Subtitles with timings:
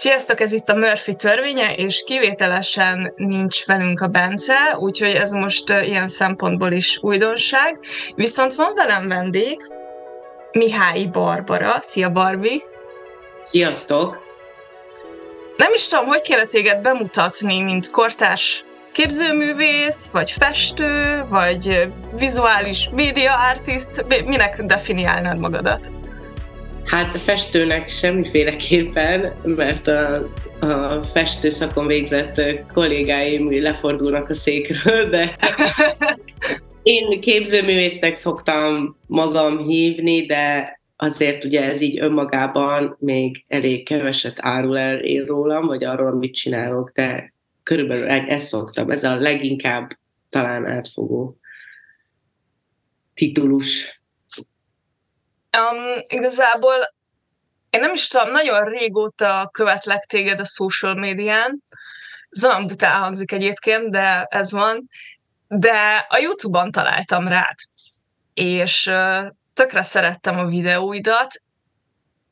[0.00, 5.68] Sziasztok, ez itt a Murphy törvénye, és kivételesen nincs velünk a Bence, úgyhogy ez most
[5.68, 7.78] ilyen szempontból is újdonság.
[8.14, 9.60] Viszont van velem vendég,
[10.52, 11.78] Mihály Barbara.
[11.80, 12.62] Szia, Barbi!
[13.40, 14.18] Sziasztok!
[15.56, 23.34] Nem is tudom, hogy kéne téged bemutatni, mint kortárs képzőművész, vagy festő, vagy vizuális média
[23.34, 25.99] artist, minek definiálnád magadat?
[26.84, 30.28] Hát festőnek semmiféleképpen, mert a,
[30.60, 32.40] a festőszakon végzett
[32.72, 35.36] kollégáim lefordulnak a székről, de
[36.82, 44.78] én képzőművésznek szoktam magam hívni, de azért ugye ez így önmagában még elég keveset árul
[44.78, 48.90] el én rólam, vagy arról, amit csinálok, de körülbelül ezt szoktam.
[48.90, 49.90] Ez a leginkább
[50.28, 51.38] talán átfogó
[53.14, 53.99] titulus.
[55.58, 56.94] Um, igazából
[57.70, 61.62] én nem is tudom, nagyon régóta követlek téged a social médián.
[62.28, 64.88] Ez olyan bután hangzik egyébként, de ez van.
[65.48, 67.56] De a YouTube-on találtam rád.
[68.34, 71.42] És uh, tökre szerettem a videóidat,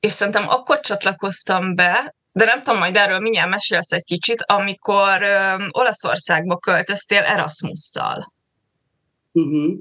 [0.01, 5.23] és szerintem akkor csatlakoztam be, de nem tudom, majd erről mindjárt mesélsz egy kicsit, amikor
[5.23, 8.33] uh, Olaszországba költöztél Erasmusszal.
[9.33, 9.79] Uh-huh.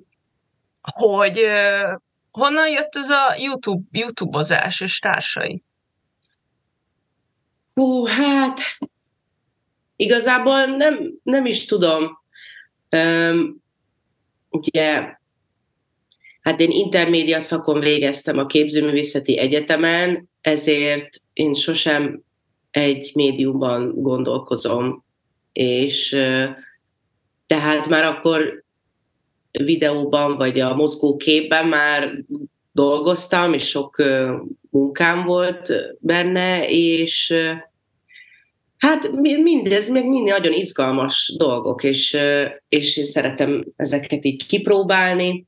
[0.81, 1.99] Hogy uh,
[2.38, 5.63] honnan jött ez a YouTube, YouTube-ozás és társai?
[7.73, 8.59] Hú, hát
[9.95, 12.19] igazából nem, nem is tudom.
[12.89, 13.63] Um,
[14.49, 15.15] ugye,
[16.41, 22.21] hát én intermédia szakon végeztem a képzőművészeti egyetemen, ezért én sosem
[22.71, 25.05] egy médiumban gondolkozom,
[25.53, 26.09] és
[27.47, 28.63] tehát már akkor
[29.63, 32.23] videóban, vagy a mozgóképben már
[32.72, 34.03] dolgoztam, és sok
[34.69, 37.33] munkám volt benne, és
[38.77, 42.17] hát mindez még mind nagyon izgalmas dolgok, és,
[42.69, 45.45] és én szeretem ezeket így kipróbálni,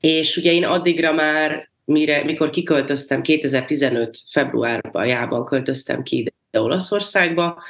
[0.00, 7.62] és ugye én addigra már, mire, mikor kiköltöztem, 2015 februárban költöztem ki ide Olaszországba,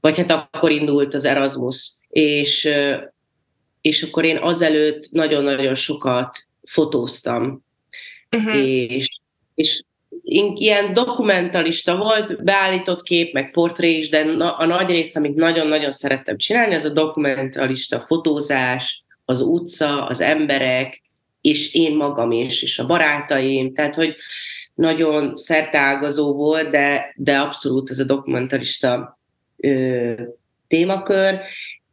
[0.00, 2.70] vagy hát akkor indult az Erasmus, és
[3.86, 7.64] és akkor én azelőtt nagyon-nagyon sokat fotóztam.
[8.36, 8.56] Uh-huh.
[8.90, 9.08] És,
[9.54, 9.82] és
[10.54, 16.36] ilyen dokumentalista volt, beállított kép, meg portré is, de a nagy rész, amit nagyon-nagyon szerettem
[16.36, 21.02] csinálni, az a dokumentalista fotózás, az utca, az emberek,
[21.40, 24.14] és én magam is, és a barátaim, tehát hogy
[24.74, 29.20] nagyon szerteágazó volt, de, de abszolút ez a dokumentalista
[29.56, 30.12] ö,
[30.68, 31.40] témakör,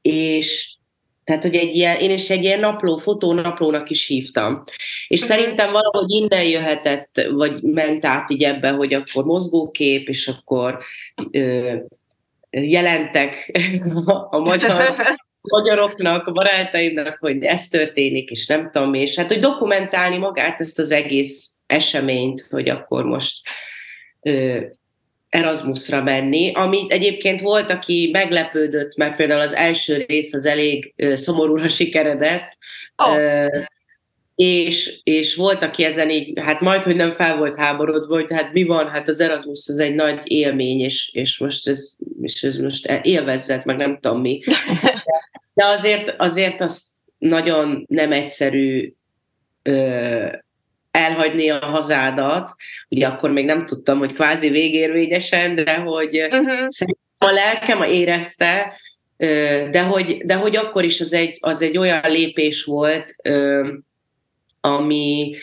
[0.02, 0.78] és,
[1.24, 4.64] tehát, hogy egy ilyen, én is egy ilyen napló, fotónaplónak is hívtam.
[5.08, 5.38] És uh-huh.
[5.38, 10.84] szerintem valahogy innen jöhetett, vagy ment át így ebbe, hogy akkor mozgókép, és akkor
[11.32, 11.76] ö,
[12.50, 13.52] jelentek
[14.30, 14.96] a magyar,
[15.42, 20.80] magyaroknak, a barátaimnak, hogy ez történik, és nem tudom, és hát, hogy dokumentálni magát ezt
[20.80, 23.48] az egész eseményt, hogy akkor most
[24.22, 24.60] ö,
[25.34, 31.68] Erasmusra menni, ami egyébként volt, aki meglepődött, mert például az első rész az elég szomorúra
[31.80, 32.58] sikeredett,
[32.96, 33.64] oh.
[34.36, 38.54] és, és volt, aki ezen így, hát majd, hogy nem fel volt háborodva, hogy hát
[38.54, 42.56] mi van, hát az Erasmus az egy nagy élmény, és, és most ez, és ez
[42.58, 44.42] most élvezzet, meg nem tudom mi.
[45.54, 46.86] De azért, azért az
[47.18, 48.94] nagyon nem egyszerű
[50.94, 52.52] elhagyni a hazádat,
[52.90, 56.68] ugye akkor még nem tudtam, hogy kvázi végérvényesen, de hogy uh-huh.
[56.70, 58.78] szerintem a lelkem érezte,
[59.72, 63.16] de hogy, de hogy akkor is az egy, az egy olyan lépés volt,
[64.62, 65.36] ami,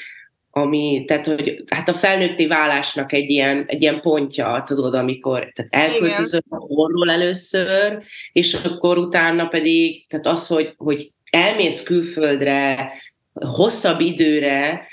[0.50, 5.90] ami, tehát hogy hát a felnőtti válásnak egy ilyen, egy ilyen pontja, tudod, amikor tehát
[5.90, 8.02] elköltözöm a először,
[8.32, 12.92] és akkor utána pedig, tehát az, hogy, hogy elmész külföldre
[13.32, 14.88] hosszabb időre,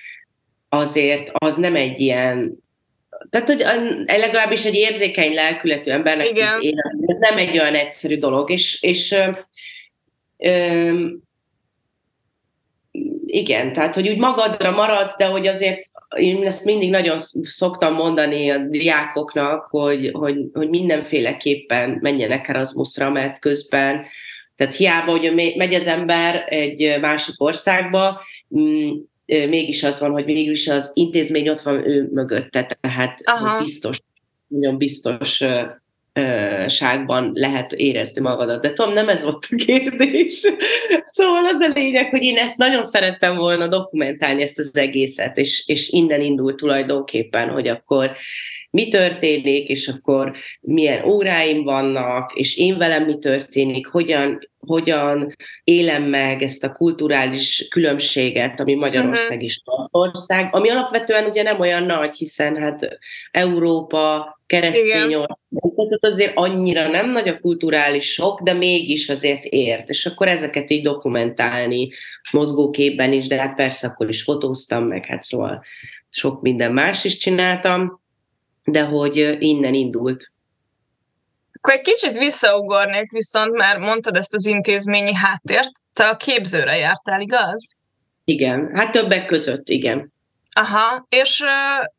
[0.70, 2.66] azért az nem egy ilyen
[3.30, 3.64] tehát, hogy
[4.06, 6.62] legalábbis egy érzékeny lelkületű embernek Igen.
[6.62, 6.74] Él,
[7.06, 9.30] ez nem egy olyan egyszerű dolog, és, és ö,
[10.38, 11.06] ö,
[13.26, 15.84] igen, tehát, hogy úgy magadra maradsz, de hogy azért
[16.16, 23.40] én ezt mindig nagyon szoktam mondani a diákoknak, hogy, hogy, hogy mindenféleképpen menjenek Erasmusra, mert
[23.40, 24.06] közben,
[24.56, 28.22] tehát hiába, hogy megy az ember egy másik országba,
[28.58, 28.92] mm,
[29.28, 33.62] mégis az van, hogy mégis az intézmény ott van ő mögötte, tehát Aha.
[33.62, 34.00] biztos,
[34.48, 35.44] nagyon biztos
[36.68, 38.62] ságban lehet érezni magadat.
[38.62, 40.42] De tudom, nem ez volt a kérdés.
[41.10, 45.64] Szóval az a lényeg, hogy én ezt nagyon szerettem volna dokumentálni, ezt az egészet, és,
[45.68, 48.12] és innen indult tulajdonképpen, hogy akkor
[48.70, 50.32] mi történik, és akkor
[50.62, 57.68] milyen óráim vannak, és én velem mi történik, hogyan, hogyan élem meg ezt a kulturális
[57.70, 62.98] különbséget, ami Magyarország és Olaszország, ami alapvetően ugye nem olyan nagy, hiszen hát
[63.32, 65.26] Európa, keresztény
[65.90, 70.72] tehát azért annyira nem nagy a kulturális sok, de mégis azért ért, és akkor ezeket
[70.72, 71.90] így dokumentálni
[72.32, 75.64] mozgóképben is, de hát persze akkor is fotóztam meg, hát szóval
[76.10, 78.02] sok minden más is csináltam,
[78.64, 80.32] de hogy innen indult.
[81.68, 85.70] Akkor egy kicsit visszaugornék viszont, mert mondtad ezt az intézményi háttért.
[85.94, 87.82] Te a képzőre jártál, igaz?
[88.24, 90.14] Igen, hát többek között, igen.
[90.52, 91.44] Aha, és,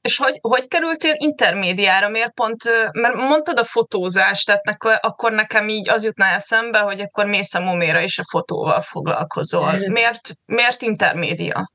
[0.00, 2.08] és hogy, hogy kerültél intermédiára?
[2.08, 2.62] Miért pont,
[2.92, 7.54] mert mondtad a fotózást, tehát nekor, akkor nekem így az jutna eszembe, hogy akkor mész
[7.54, 9.88] a moméra is a fotóval foglalkozol.
[9.88, 11.70] Miért, miért intermédia?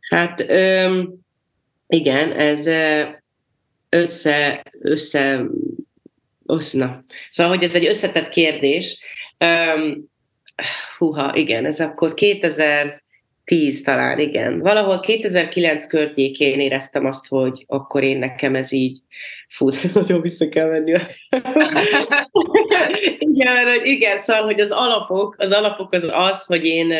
[0.00, 1.14] Hát öm,
[1.86, 2.66] igen, ez
[3.88, 5.46] össze, össze,
[6.72, 7.04] na.
[7.30, 9.00] Szóval, hogy ez egy összetett kérdés.
[9.38, 10.10] Um,
[10.98, 14.58] húha, igen, ez akkor 2010 talán, igen.
[14.58, 18.98] Valahol 2009 környékén éreztem azt, hogy akkor én nekem ez így,
[19.48, 20.92] fú, nagyon vissza kell menni.
[23.18, 26.92] igen, igen, szóval, hogy az alapok, az alapok az az, hogy én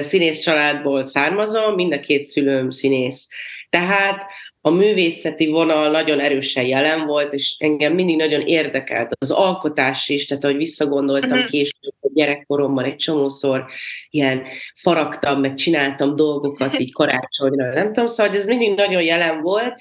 [0.00, 3.28] színész családból származom, mind a két szülőm színész.
[3.70, 4.24] Tehát
[4.60, 10.26] a művészeti vonal nagyon erősen jelen volt, és engem mindig nagyon érdekelt az alkotás is,
[10.26, 11.50] tehát ahogy visszagondoltam uh-huh.
[11.50, 13.64] később a gyerekkoromban egy csomószor
[14.10, 14.42] ilyen
[14.74, 19.74] faragtam, meg csináltam dolgokat így karácsonyra, nem tudom, szóval ez mindig nagyon jelen volt,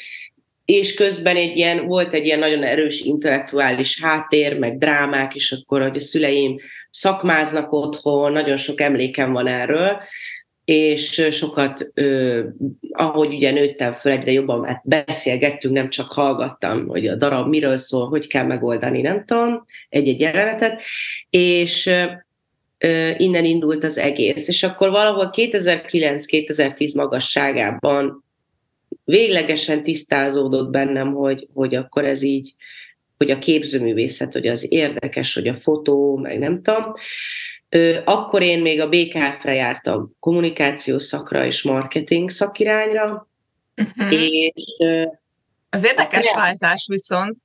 [0.65, 5.81] és közben egy ilyen, volt egy ilyen nagyon erős intellektuális háttér, meg drámák, és akkor,
[5.81, 6.59] hogy a szüleim
[6.89, 10.01] szakmáznak otthon, nagyon sok emlékem van erről,
[10.69, 11.91] és sokat,
[12.91, 17.77] ahogy ugye nőttem föl, egyre jobban hát beszélgettünk, nem csak hallgattam, hogy a darab miről
[17.77, 20.81] szól, hogy kell megoldani, nem tudom, egy-egy jelenetet,
[21.29, 21.91] és
[23.17, 24.47] innen indult az egész.
[24.47, 28.23] És akkor valahol 2009-2010 magasságában
[29.03, 32.53] véglegesen tisztázódott bennem, hogy, hogy akkor ez így,
[33.17, 36.93] hogy a képzőművészet, hogy az érdekes, hogy a fotó, meg nem tudom.
[38.05, 43.27] Akkor én még a BKF-re jártam, kommunikációs szakra és marketing szakirányra,
[43.75, 44.13] uh-huh.
[44.13, 44.77] és...
[45.69, 47.37] Az érdekes váltás viszont.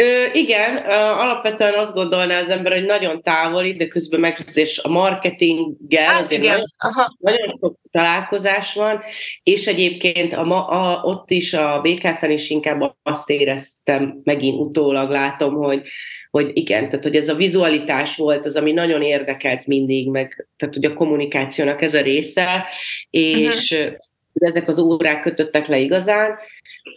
[0.00, 4.88] Ö, igen, alapvetően azt gondolná az ember, hogy nagyon távoli, de közben meg és a
[4.88, 6.52] marketinggel hát azért igen.
[6.52, 7.16] Nagyon, Aha.
[7.18, 9.02] nagyon sok találkozás van,
[9.42, 15.54] és egyébként a, a, ott is a BKF-en is inkább azt éreztem, megint utólag látom,
[15.54, 15.82] hogy
[16.30, 20.74] hogy igen, tehát hogy ez a vizualitás volt az, ami nagyon érdekelt mindig, meg tehát
[20.74, 22.66] hogy a kommunikációnak ez a része,
[23.10, 23.96] és uh-huh.
[24.32, 26.38] ezek az órák kötöttek le igazán,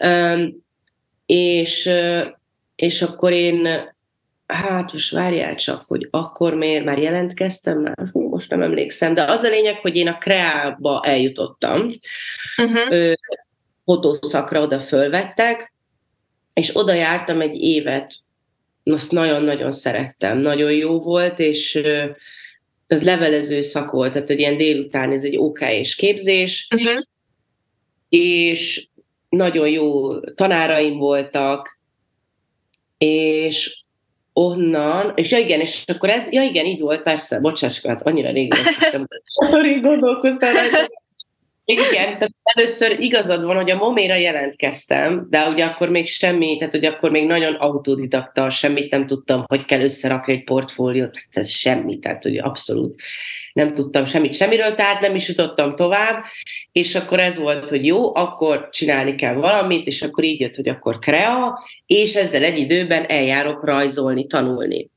[0.03, 0.63] um,
[1.25, 1.89] és,
[2.81, 3.67] és akkor én,
[4.47, 8.09] hát most várjál csak, hogy akkor miért már jelentkeztem, már?
[8.11, 11.89] Hú, most nem emlékszem, de az a lényeg, hogy én a Kreába eljutottam,
[12.57, 13.13] uh-huh.
[13.85, 15.73] fotószakra oda fölvettek,
[16.53, 18.13] és oda jártam egy évet.
[18.83, 21.81] Azt nagyon-nagyon szerettem, nagyon jó volt, és
[22.87, 27.01] az levelező szak volt, tehát egy ilyen délután, ez egy OK és képzés, uh-huh.
[28.09, 28.87] és
[29.29, 31.79] nagyon jó tanáraim voltak,
[33.03, 33.83] és
[34.33, 38.31] onnan, és ja igen, és akkor ez, ja igen, így volt, persze, bocsáss, hát annyira
[38.31, 38.53] rég,
[39.61, 40.77] rég gondolkoztam rajta,
[41.77, 46.73] igen, tehát először igazad van, hogy a moméra jelentkeztem, de ugye akkor még semmi, tehát
[46.73, 51.49] hogy akkor még nagyon autodidakta, semmit nem tudtam, hogy kell összerakni egy portfóliót, tehát ez
[51.49, 53.01] semmi, tehát hogy abszolút
[53.53, 56.23] nem tudtam semmit semmiről, tehát nem is jutottam tovább,
[56.71, 60.69] és akkor ez volt, hogy jó, akkor csinálni kell valamit, és akkor így jött, hogy
[60.69, 64.89] akkor krea, és ezzel egy időben eljárok rajzolni, tanulni.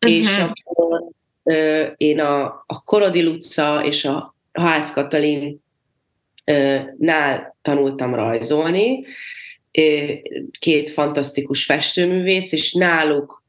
[0.00, 0.18] Uh-huh.
[0.18, 1.02] És akkor
[1.42, 5.62] ö, én a, a Korodi Luca és a Ház Katalin
[6.98, 9.04] nál tanultam rajzolni,
[10.58, 13.44] két fantasztikus festőművész, és náluk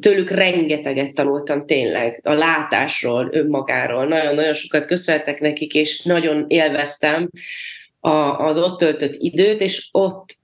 [0.00, 4.04] tőlük rengeteget tanultam tényleg a látásról, önmagáról.
[4.06, 7.30] Nagyon-nagyon sokat köszönhetek nekik, és nagyon élveztem
[8.38, 10.36] az ott töltött időt, és ott,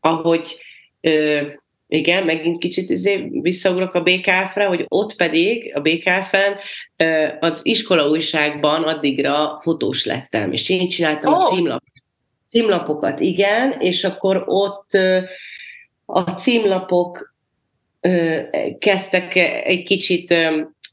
[0.00, 0.58] ahogy
[1.88, 6.56] igen, megint kicsit izé visszaugrok a BKF-re, hogy ott pedig a BKF-en
[7.40, 11.44] az iskola újságban addigra fotós lettem, és én csináltam oh.
[11.44, 11.82] a címlap,
[12.46, 14.90] címlapokat, igen, és akkor ott
[16.04, 17.34] a címlapok
[18.78, 20.34] kezdtek egy kicsit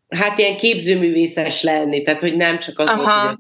[0.10, 3.24] hát ilyen képzőművészes lenni, tehát hogy nem csak az Aha.
[3.24, 3.40] volt,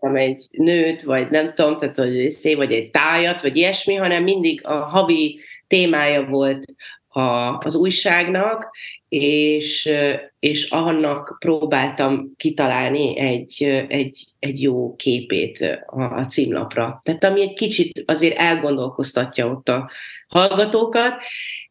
[0.00, 4.22] hogy egy nőt, vagy nem tudom, tehát hogy szé, vagy egy tájat, vagy ilyesmi, hanem
[4.22, 6.64] mindig a havi témája volt
[7.08, 8.70] a, az újságnak,
[9.08, 9.92] és,
[10.38, 17.00] és annak próbáltam kitalálni egy, egy, egy jó képét a, a címlapra.
[17.04, 19.90] Tehát ami egy kicsit azért elgondolkoztatja ott a
[20.28, 21.22] hallgatókat,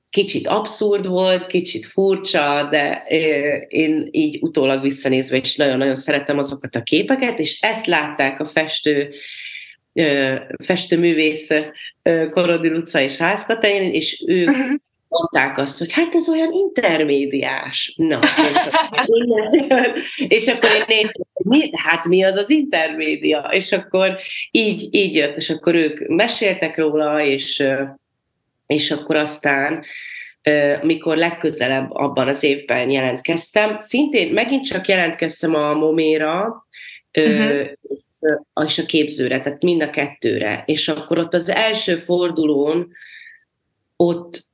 [0.09, 3.03] kicsit abszurd volt, kicsit furcsa, de
[3.67, 9.13] én így utólag visszanézve is nagyon-nagyon szeretem azokat a képeket, és ezt látták a festő
[10.63, 11.49] festőművész
[12.29, 14.75] Korodil utca és házkatain, és ők uh-huh.
[15.07, 17.93] mondták azt, hogy hát ez olyan intermédiás.
[17.97, 18.19] Na,
[20.27, 23.49] és akkor én néztem, hogy mi, hát mi az az intermédia?
[23.51, 24.19] És akkor
[24.51, 27.63] így, így jött, és akkor ők meséltek róla, és
[28.67, 29.83] és akkor aztán
[30.81, 36.65] mikor legközelebb abban az évben jelentkeztem, szintén megint csak jelentkeztem a Moméra,
[37.13, 37.67] uh-huh.
[38.65, 40.63] és a képzőre, tehát mind a kettőre.
[40.65, 42.91] És akkor ott az első fordulón
[43.95, 44.47] ott,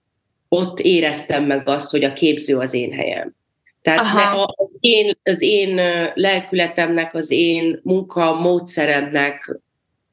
[0.47, 3.37] ott éreztem meg azt, hogy a képző az én helyem.
[3.81, 5.75] Tehát ne, az, én, az én
[6.13, 9.59] lelkületemnek, az én munka módszeremnek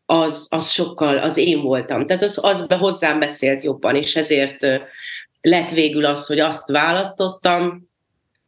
[0.07, 2.07] az, az sokkal, az én voltam.
[2.07, 4.67] Tehát az, az be hozzám beszélt jobban, és ezért
[5.41, 7.88] lett végül az, hogy azt választottam,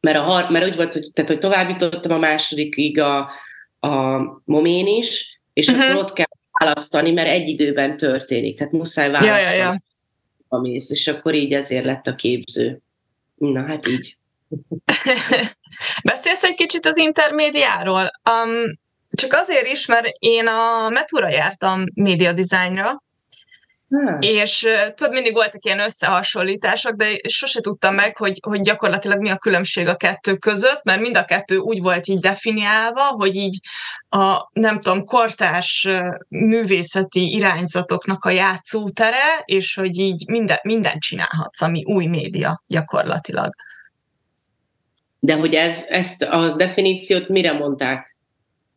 [0.00, 3.30] mert, a, mert úgy volt, hogy, tehát, hogy továbbítottam a másodikig a,
[3.80, 5.84] a momén is, és uh-huh.
[5.84, 6.26] akkor ott kell
[6.58, 9.42] választani, mert egy időben történik, tehát muszáj választani.
[9.42, 10.70] Ja, ja, ja.
[10.72, 12.80] És akkor így ezért lett a képző.
[13.36, 14.16] Na hát így.
[16.10, 18.10] Beszélsz egy kicsit az intermédiáról.
[18.30, 23.02] Um, csak azért is, mert én a Metura jártam média dizájnra,
[23.88, 24.16] Hmm.
[24.20, 29.36] És tudod, mindig voltak ilyen összehasonlítások, de sose tudtam meg, hogy, hogy gyakorlatilag mi a
[29.36, 33.58] különbség a kettő között, mert mind a kettő úgy volt így definiálva, hogy így
[34.08, 35.88] a, nem tudom, kortárs
[36.28, 43.54] művészeti irányzatoknak a játszótere, és hogy így minden, mindent csinálhatsz, ami új média gyakorlatilag.
[45.18, 48.16] De hogy ez, ezt a definíciót mire mondták?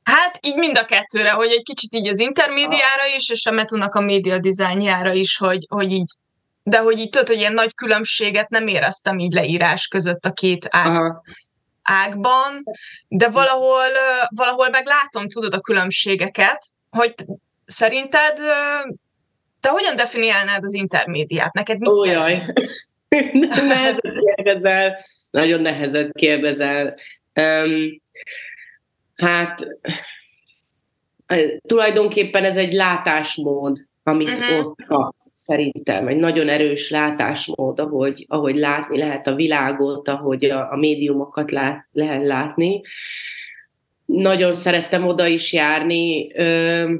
[0.03, 3.95] Hát így mind a kettőre, hogy egy kicsit így az intermédiára is, és a Metunak
[3.95, 6.11] a média dizájnjára is, hogy, hogy így,
[6.63, 10.67] de hogy így tudod, hogy ilyen nagy különbséget nem éreztem így leírás között a két
[10.69, 11.13] ág,
[11.83, 12.63] ágban,
[13.07, 13.87] de valahol,
[14.35, 17.15] valahol meg látom, tudod, a különbségeket, hogy
[17.65, 18.37] szerinted
[19.59, 21.53] te hogyan definiálnád az intermédiát?
[21.53, 22.43] Neked mit Ó, jaj.
[23.51, 26.95] nehezet kérdezel, nagyon nehezet kérdezel.
[27.33, 28.01] Um,
[29.21, 29.67] Hát
[31.67, 34.65] tulajdonképpen ez egy látásmód, amit uh-huh.
[34.65, 36.07] ott kapsz, szerintem.
[36.07, 41.87] Egy nagyon erős látásmód, ahogy, ahogy látni lehet a világot, ahogy a, a médiumokat lát,
[41.91, 42.81] lehet látni.
[44.05, 46.33] Nagyon szerettem oda is járni.
[46.35, 46.93] Ö,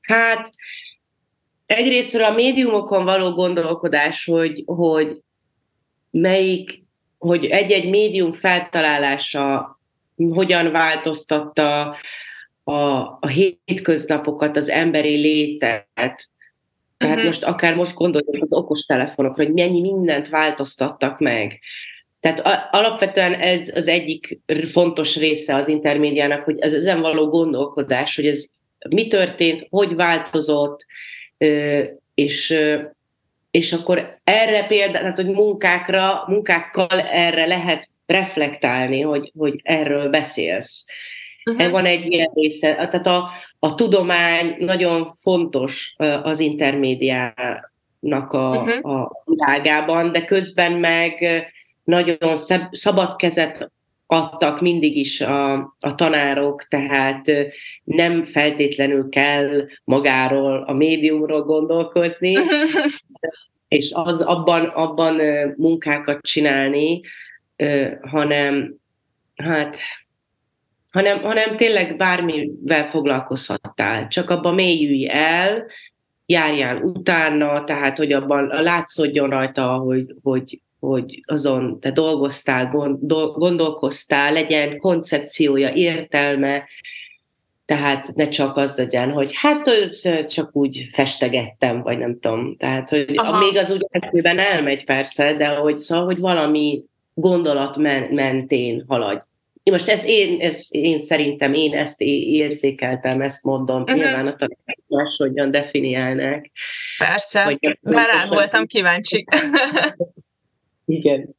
[0.00, 0.52] hát
[1.66, 5.20] egyrésztről a médiumokon való gondolkodás, hogy, hogy
[6.10, 6.82] melyik
[7.22, 9.71] hogy egy-egy médium feltalálása
[10.30, 11.96] hogyan változtatta
[12.64, 12.72] a,
[13.20, 16.30] a hétköznapokat, az emberi létet.
[16.96, 17.24] Tehát uh-huh.
[17.24, 21.60] most akár most gondoljuk az okos telefonokra, hogy mennyi mindent változtattak meg.
[22.20, 28.26] Tehát alapvetően ez az egyik fontos része az intermédiának, hogy ez ezen való gondolkodás, hogy
[28.26, 28.44] ez
[28.88, 30.86] mi történt, hogy változott,
[32.14, 32.58] és
[33.52, 40.86] és akkor erre például, tehát hogy munkákra, munkákkal erre lehet reflektálni, hogy, hogy erről beszélsz.
[41.50, 41.70] Uh-huh.
[41.70, 48.96] Van egy ilyen része, tehát a, a tudomány nagyon fontos az intermédiának a, uh-huh.
[48.96, 51.24] a világában, de közben meg
[51.84, 53.70] nagyon szab, szabad kezet
[54.06, 57.32] adtak mindig is a, a tanárok, tehát
[57.84, 62.36] nem feltétlenül kell magáról, a médiumról gondolkozni,
[63.68, 65.20] és az abban, abban
[65.56, 67.00] munkákat csinálni,
[68.00, 68.74] hanem
[69.36, 69.78] hát
[70.90, 75.66] hanem, hanem tényleg bármivel foglalkozhattál, csak abban mélyülj el,
[76.26, 82.70] járjál utána, tehát hogy abban látszódjon rajta, hogy, hogy, hogy azon te dolgoztál,
[83.34, 86.64] gondolkoztál, legyen koncepciója, értelme,
[87.64, 89.70] tehát ne csak az legyen, hogy hát
[90.28, 92.56] csak úgy festegettem, vagy nem tudom.
[92.56, 93.38] Tehát, hogy Aha.
[93.38, 97.76] még az úgy egyszerűen elmegy persze, de hogy, szóval, hogy valami gondolat
[98.10, 99.20] mentén haladj.
[99.64, 103.96] Most ez én, ez én szerintem, én ezt érzékeltem, ezt mondom, uh-huh.
[103.96, 106.46] nyilván a tanítás hogyan definiálnak.
[106.98, 109.24] Persze, már rá voltam kíváncsi.
[110.86, 111.36] Igen.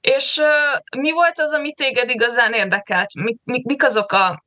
[0.00, 3.14] És uh, mi volt az, ami téged igazán érdekelt?
[3.14, 4.44] Mi, mi, mik azok a...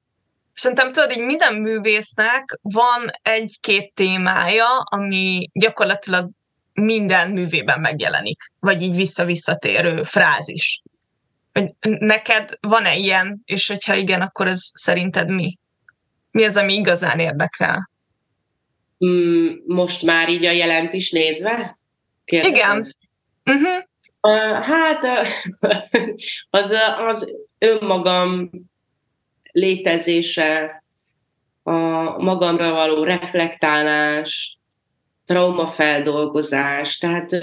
[0.53, 6.29] Szerintem tudod, így minden művésznek van egy-két témája, ami gyakorlatilag
[6.73, 10.81] minden művében megjelenik, vagy így vissza-visszatérő frázis.
[11.81, 15.57] Neked van-e ilyen, és hogyha igen, akkor ez szerinted mi?
[16.31, 17.89] Mi az, ami igazán érdekel?
[19.05, 21.79] Mm, most már így a jelent is nézve?
[22.25, 22.55] Kérdezem.
[22.55, 22.95] Igen.
[23.45, 23.83] Uh-huh.
[24.21, 25.03] Uh, hát
[26.49, 26.71] az,
[27.07, 28.49] az önmagam
[29.51, 30.83] létezése,
[31.63, 31.71] a
[32.17, 34.57] magamra való reflektálás,
[35.25, 37.35] traumafeldolgozás, tehát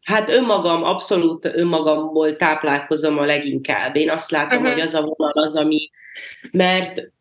[0.00, 3.96] hát önmagam, abszolút önmagamból táplálkozom a leginkább.
[3.96, 4.72] Én azt látom, uh-huh.
[4.72, 5.90] hogy az a vonal az, ami,
[6.50, 7.12] mert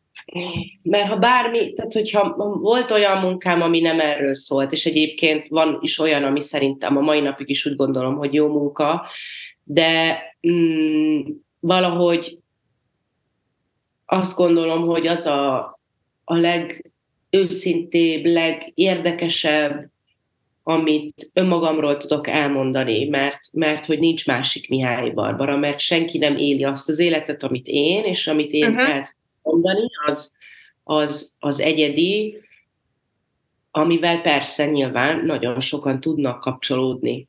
[0.83, 5.77] mert ha bármi, tehát hogyha volt olyan munkám, ami nem erről szólt, és egyébként van
[5.81, 9.05] is olyan, ami szerintem a mai napig is úgy gondolom, hogy jó munka,
[9.63, 11.21] de mm,
[11.59, 12.37] valahogy
[14.05, 15.57] azt gondolom, hogy az a,
[16.23, 16.35] a
[17.29, 19.89] legőszintébb, legérdekesebb,
[20.63, 26.63] amit önmagamról tudok elmondani, mert, mert hogy nincs másik Mihály Barbara, mert senki nem éli
[26.63, 28.89] azt az életet, amit én, és amit én uh-huh.
[28.89, 29.05] el
[29.41, 30.37] mondani, az,
[30.83, 32.37] az, az egyedi,
[33.71, 37.27] amivel persze nyilván nagyon sokan tudnak kapcsolódni.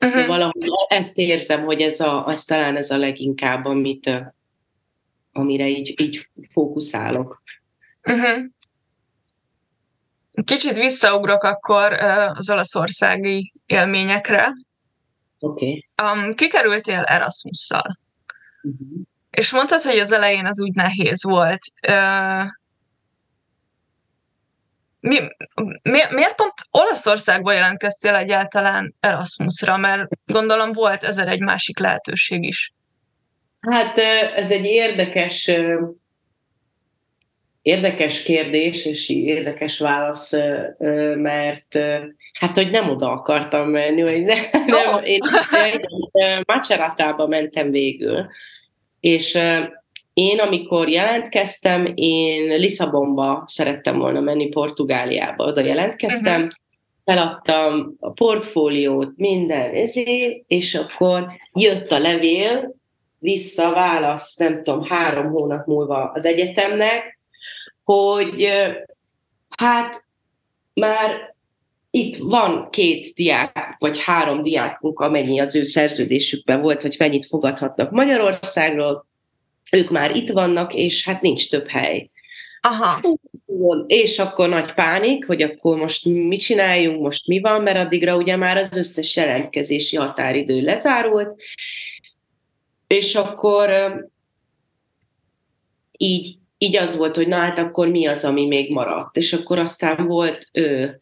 [0.00, 0.20] Uh-huh.
[0.20, 4.10] De valahogy ezt érzem, hogy ez, a, az talán ez a leginkább, amit,
[5.32, 7.42] amire így, így fókuszálok.
[8.04, 8.38] Uh-huh.
[10.44, 11.92] Kicsit visszaugrok akkor
[12.32, 14.52] az olaszországi élményekre.
[15.38, 15.84] Oké.
[15.96, 16.22] Okay.
[16.22, 17.98] Um, kikerültél Erasmusszal.
[18.62, 18.88] Uh-huh.
[19.30, 21.60] És mondtad, hogy az elején az úgy nehéz volt.
[21.88, 22.44] Uh,
[25.00, 25.18] mi,
[25.82, 29.76] mi, miért pont Olaszországba jelentkeztél egyáltalán Erasmusra?
[29.76, 32.72] Mert gondolom volt ezer egy másik lehetőség is.
[33.60, 33.98] Hát
[34.36, 35.50] ez egy érdekes
[37.68, 40.32] érdekes kérdés, és érdekes válasz,
[41.14, 41.78] mert
[42.32, 44.34] hát, hogy nem oda akartam menni, hogy ne,
[44.66, 45.20] nem, én
[46.46, 48.26] Maceratába mentem végül,
[49.00, 49.38] és
[50.12, 55.44] én, amikor jelentkeztem, én Lisszabonba szerettem volna menni, Portugáliába.
[55.44, 56.50] Oda jelentkeztem, uh-huh.
[57.04, 62.76] feladtam a portfóliót, minden ezé, és akkor jött a levél,
[63.18, 67.17] vissza válasz, nem tudom, három hónap múlva az egyetemnek,
[67.88, 68.48] hogy
[69.48, 70.04] hát
[70.74, 71.34] már
[71.90, 77.90] itt van két diák, vagy három diákunk, amennyi az ő szerződésükben volt, hogy mennyit fogadhatnak
[77.90, 79.06] Magyarországról,
[79.72, 82.10] ők már itt vannak, és hát nincs több hely.
[82.60, 83.00] Aha.
[83.86, 88.36] És akkor nagy pánik, hogy akkor most mit csináljunk, most mi van, mert addigra ugye
[88.36, 91.42] már az összes jelentkezési határidő lezárult,
[92.86, 93.70] és akkor
[95.96, 99.16] így, így az volt, hogy na hát akkor mi az, ami még maradt.
[99.16, 101.00] És akkor aztán volt ő,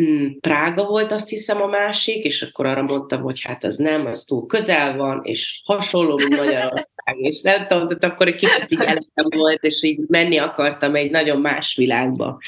[0.00, 4.06] Mm, Prága volt azt hiszem a másik, és akkor arra mondtam, hogy hát az nem,
[4.06, 8.66] az túl közel van, és hasonló, mint Magyarország, és nem tudom, tehát akkor egy kicsit
[8.68, 12.38] így elekem volt, és így menni akartam egy nagyon más világba.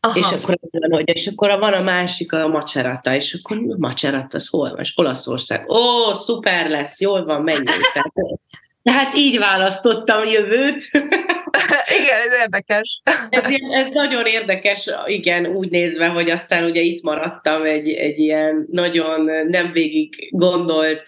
[0.00, 0.18] Aha.
[0.18, 4.36] És akkor az hogy és akkor van a másik, a Macerata, és akkor a Macerata,
[4.36, 4.84] az hol van?
[4.94, 5.70] Olaszország.
[5.70, 7.92] Ó, szuper lesz, jól van, menjünk.
[7.92, 8.12] Tehát,
[8.88, 10.82] tehát így választottam jövőt.
[12.00, 13.00] igen, ez érdekes.
[13.30, 18.66] ez, ez nagyon érdekes, igen, úgy nézve, hogy aztán ugye itt maradtam egy, egy ilyen
[18.70, 21.04] nagyon nem végig gondolt,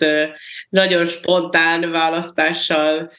[0.69, 3.13] nagyon spontán választással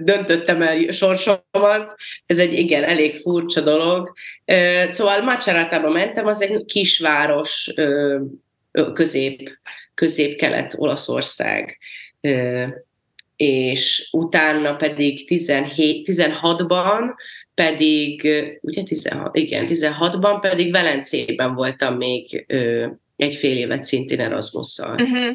[0.00, 1.96] döntöttem el sorsomat.
[2.26, 4.12] Ez egy igen, elég furcsa dolog.
[4.88, 7.72] Szóval Macerátába mentem, az egy kisváros
[8.94, 9.58] közép,
[9.94, 11.78] közép-kelet Olaszország
[13.36, 17.14] és utána pedig 17, 16-ban
[17.54, 18.28] pedig,
[18.60, 24.94] ugye 16, igen, 16-ban pedig Velencében voltam még ö, egy fél évet szintén Erasmusszal.
[25.00, 25.34] Uh-huh.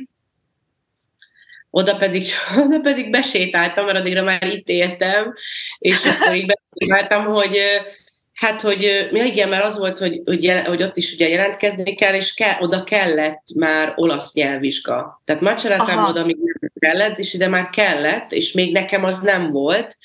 [1.70, 2.26] Oda pedig,
[2.66, 5.34] oda pedig besétáltam, mert addigra már itt éltem,
[5.80, 7.58] és akkor így besétáltam, hogy
[8.42, 11.96] Hát, hogy ja igen, mert az volt, hogy, hogy, jel, hogy ott is ugye jelentkezni
[11.96, 15.22] kell, és ke, oda kellett már olasz nyelvvizsga.
[15.26, 19.50] Tehát Macseratán oda még nem kellett, és ide már kellett, és még nekem az nem
[19.50, 19.98] volt.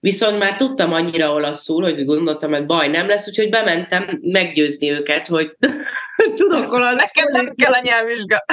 [0.00, 5.26] Viszont már tudtam annyira olaszul, hogy gondoltam, hogy baj nem lesz, úgyhogy bementem meggyőzni őket,
[5.26, 5.56] hogy
[6.36, 6.96] tudok olaszul.
[6.96, 8.44] Nekem nem kell a nyelvvizsga.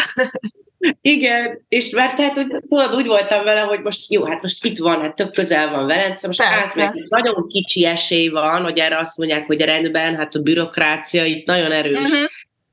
[1.02, 4.78] Igen, és mert tehát hogy, tudod, úgy voltam vele, hogy most jó, hát most itt
[4.78, 9.18] van, hát több közel van Velence, most átmegy, nagyon kicsi esély van, hogy erre azt
[9.18, 11.98] mondják, hogy rendben, hát a bürokrácia itt nagyon erős.
[11.98, 12.30] Uh-huh.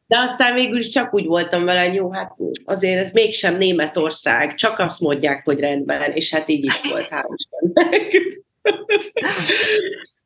[0.06, 2.32] De aztán végül is csak úgy voltam vele, hogy jó, hát
[2.64, 7.08] azért ez mégsem Németország, csak azt mondják, hogy rendben, és hát így is volt,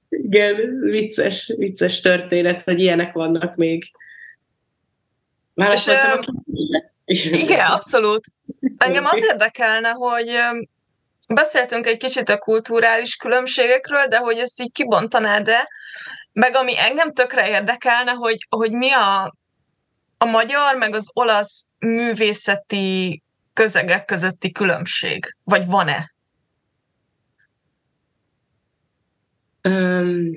[0.09, 3.85] Igen, vicces, vicces történet, hogy ilyenek vannak még.
[5.55, 8.25] Válaszoltam a Igen, abszolút.
[8.79, 10.39] Engem az érdekelne, hogy
[11.29, 15.69] beszéltünk egy kicsit a kulturális különbségekről, de hogy ezt így kibontanád-e,
[16.33, 19.35] meg ami engem tökre érdekelne, hogy, hogy mi a,
[20.19, 25.37] a magyar, meg az olasz művészeti közegek közötti különbség?
[25.45, 26.15] Vagy van-e?
[29.63, 30.31] Um,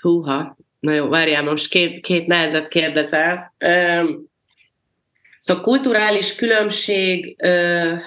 [0.00, 3.54] húha, na jó, várjál, most két, két nehezet kérdezel.
[3.58, 4.25] Um,
[5.46, 8.00] szóval kulturális különbség, uh,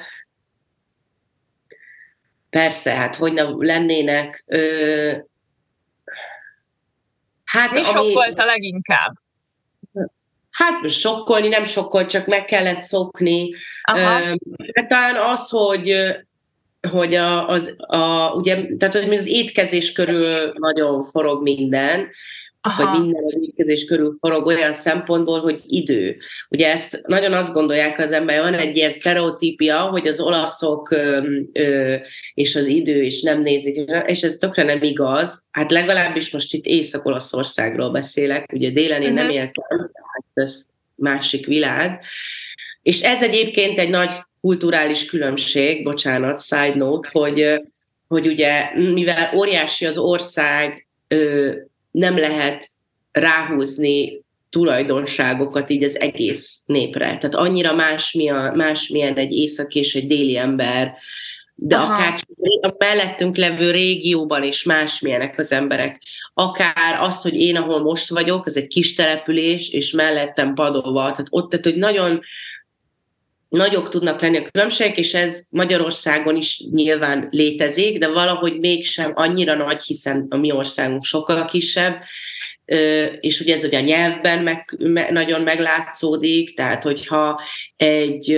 [2.50, 5.18] persze, hát hogy lennének, uh,
[7.50, 8.14] Hát, Mi ami...
[8.14, 9.14] volt a leginkább?
[10.52, 13.50] Hát sokkolni, nem sokkol, csak meg kellett szokni.
[13.82, 14.38] Aha.
[14.74, 15.96] Hát talán az, hogy
[16.92, 22.10] hogy a, az, a, ugye, tehát hogy az étkezés körül nagyon forog minden,
[22.62, 22.90] Aha.
[22.90, 26.18] hogy minden az étkezés körül forog olyan szempontból, hogy idő.
[26.50, 31.30] Ugye ezt nagyon azt gondolják az ember, van egy ilyen sztereotípia, hogy az olaszok ö,
[31.54, 31.96] ö,
[32.34, 35.46] és az idő is nem nézik, és ez tökre nem igaz.
[35.52, 39.18] Hát legalábbis most itt Észak-Olaszországról beszélek, ugye délen én uh-huh.
[39.18, 39.36] nem mhm.
[39.36, 42.02] éltem, hát ez másik világ.
[42.82, 47.62] És ez egyébként egy nagy kulturális különbség, bocsánat, side note, hogy,
[48.08, 50.88] hogy ugye mivel óriási az ország,
[51.92, 52.68] nem lehet
[53.12, 57.06] ráhúzni tulajdonságokat így az egész népre.
[57.06, 60.94] Tehát annyira más, mi a, más milyen egy északi és egy déli ember,
[61.62, 61.94] de Aha.
[61.94, 62.20] akár
[62.62, 66.02] a mellettünk levő régióban is másmilyenek az emberek.
[66.34, 71.28] Akár az, hogy én, ahol most vagyok, ez egy kis település, és mellettem Padova, tehát
[71.30, 72.22] ott, tehát, hogy nagyon
[73.50, 79.56] nagyok tudnak lenni a különbségek, és ez Magyarországon is nyilván létezik, de valahogy mégsem annyira
[79.56, 82.02] nagy, hiszen a mi országunk sokkal kisebb,
[83.20, 84.76] és ugye ez ugye a nyelvben meg,
[85.12, 87.42] nagyon meglátszódik, tehát hogyha
[87.78, 88.38] egy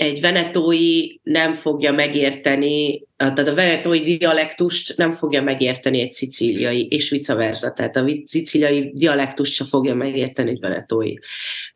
[0.00, 7.10] egy venetói nem fogja megérteni, tehát a venetói dialektust nem fogja megérteni egy szicíliai, és
[7.10, 7.72] vice versa.
[7.72, 11.14] Tehát a szicíliai dialektust sem fogja megérteni egy venetói.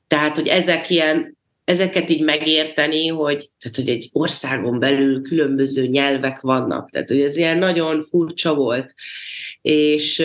[0.09, 6.41] Tehát, hogy ezek ilyen ezeket így megérteni, hogy, tehát, hogy egy országon belül különböző nyelvek
[6.41, 6.91] vannak.
[6.91, 8.95] Tehát, hogy ez ilyen nagyon furcsa volt.
[9.63, 10.25] És,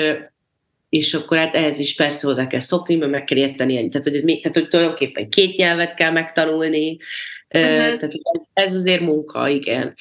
[0.90, 3.74] és akkor hát ehhez is persze hozzá kell szokni, mert meg kell érteni.
[3.90, 6.98] Tehát, hogy, ez tehát, hogy tulajdonképpen két nyelvet kell megtanulni.
[7.50, 7.98] Uh-huh.
[7.98, 8.12] Tehát
[8.54, 9.96] ez azért munka, igen.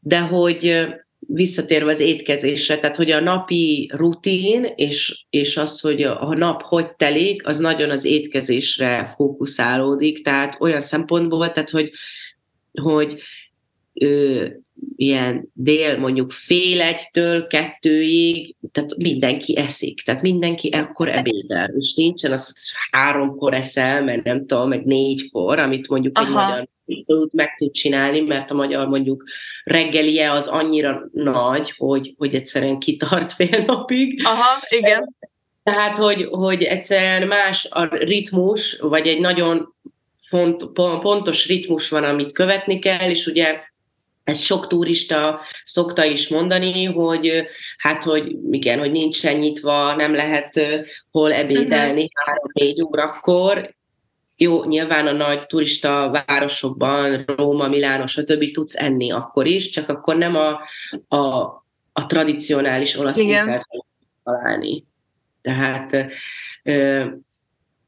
[0.00, 0.86] De hogy
[1.26, 6.94] visszatérve az étkezésre, tehát hogy a napi rutin és, és az, hogy a nap hogy
[6.96, 11.90] telik, az nagyon az étkezésre fókuszálódik, tehát olyan szempontból, tehát hogy,
[12.72, 13.20] hogy
[13.92, 14.46] ö,
[14.96, 22.32] ilyen dél mondjuk fél egytől kettőig, tehát mindenki eszik, tehát mindenki ekkor ebédel, és nincsen
[22.32, 26.26] az háromkor eszel, mert nem tudom, meg négykor, amit mondjuk Aha.
[26.26, 29.24] egy magyar abszolút meg tud csinálni, mert a magyar mondjuk
[29.64, 34.20] reggelie az annyira nagy, hogy, hogy egyszerűen kitart fél napig.
[34.24, 35.14] Aha, igen.
[35.62, 39.74] Tehát, hogy, hogy egyszerűen más a ritmus, vagy egy nagyon
[40.28, 40.66] font,
[41.00, 43.60] pontos ritmus van, amit követni kell, és ugye
[44.24, 47.44] ezt sok turista szokta is mondani, hogy
[47.76, 50.60] hát, hogy igen, hogy nincsen nyitva, nem lehet
[51.10, 52.24] hol ebédelni uh-huh.
[52.24, 53.74] három-négy órakor,
[54.36, 58.50] jó, nyilván a nagy turista városokban, Róma, Milános, stb.
[58.50, 60.60] tudsz enni akkor is, csak akkor nem a,
[61.16, 61.42] a,
[61.92, 63.66] a tradicionális olasz ételt
[64.24, 64.84] találni.
[65.42, 65.92] Tehát,
[66.62, 67.04] ö,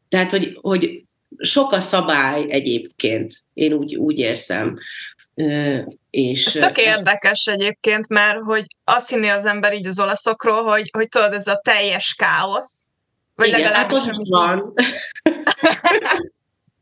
[0.08, 1.04] tehát hogy, hogy
[1.38, 4.78] sok a szabály egyébként, én úgy, úgy érzem.
[5.34, 5.78] Ö,
[6.10, 10.90] és, Ez tök érdekes egyébként, mert hogy azt hinni az ember így az olaszokról, hogy,
[10.92, 12.86] hogy tudod, ez a teljes káosz,
[13.34, 14.74] vagy Igen, legalábbis hát van.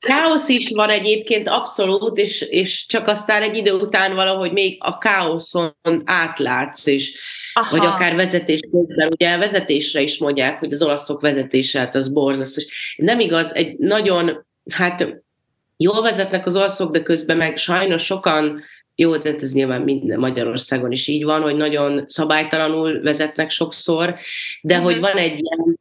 [0.05, 4.99] Káosz is van egyébként abszolút, és, és csak aztán egy idő után valahogy még a
[4.99, 7.19] káoszon átlátsz, és
[7.55, 7.77] Aha.
[7.77, 12.63] vagy akár vezetés közben, ugye vezetésre is mondják, hogy az olaszok vezetése, hát az borzasztó.
[12.97, 15.23] Nem igaz, egy nagyon, hát
[15.77, 18.63] jól vezetnek az olaszok, de közben meg sajnos sokan,
[18.95, 24.15] jó, de ez nyilván minden Magyarországon is így van, hogy nagyon szabálytalanul vezetnek sokszor,
[24.63, 24.93] de uh-huh.
[24.93, 25.79] hogy van egy ilyen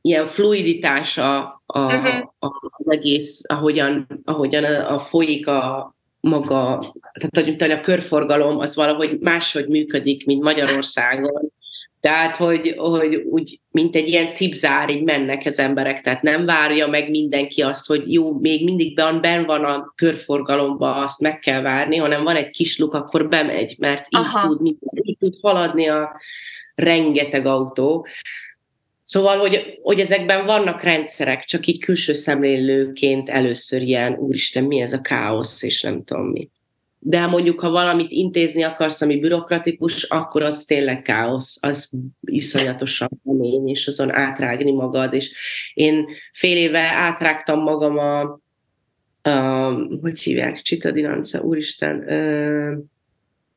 [0.00, 2.30] ilyen fluiditása a, uh-huh.
[2.38, 8.76] a, az egész, ahogyan, ahogyan a, a folyik a maga, tehát hogy a körforgalom az
[8.76, 11.52] valahogy máshogy működik, mint Magyarországon,
[12.00, 16.86] Tehát, hogy, hogy úgy, mint egy ilyen cipzár, így mennek az emberek, tehát nem várja
[16.86, 21.96] meg mindenki azt, hogy jó, még mindig ben van a körforgalomba, azt meg kell várni,
[21.96, 24.48] hanem van egy kis luk, akkor bemegy, mert így Aha.
[24.48, 26.20] tud, így tud haladni a
[26.74, 28.06] rengeteg autó.
[29.08, 34.92] Szóval, hogy, hogy ezekben vannak rendszerek, csak így külső szemlélőként először ilyen, úristen, mi ez
[34.92, 36.48] a káosz, és nem tudom mi.
[36.98, 41.90] De mondjuk, ha valamit intézni akarsz, ami bürokratikus, akkor az tényleg káosz, az
[42.20, 45.32] iszonyatosan kemény, és azon átrágni magad, és
[45.74, 48.20] én fél éve átrágtam magam a,
[49.30, 52.04] a hogy hívják, Csitadinanca, úristen,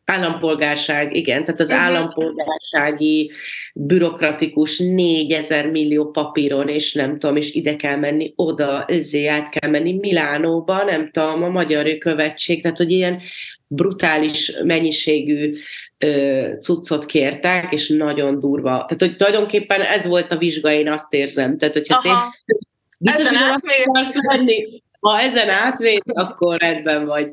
[0.05, 1.85] Állampolgárság, igen, tehát az uh-huh.
[1.85, 3.31] állampolgársági
[3.73, 9.69] bürokratikus négyezer millió papíron, és nem tudom, és ide kell menni, oda, ezért át kell
[9.69, 13.21] menni Milánóba, nem tudom, a magyar követség, tehát hogy ilyen
[13.67, 15.57] brutális mennyiségű
[15.97, 18.69] ö, cuccot kértek, és nagyon durva.
[18.69, 21.57] Tehát, hogy tulajdonképpen ez volt a vizsga, én azt érzem.
[21.57, 22.33] Tehát, hogyha Aha.
[22.45, 22.55] Te,
[22.99, 24.81] biztos, ezen átmész.
[25.01, 27.31] Ha ezen átvész, akkor rendben vagy.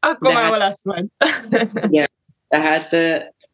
[0.00, 1.06] Akkor már hát, lesz majd.
[1.88, 2.10] igen.
[2.48, 2.88] Tehát,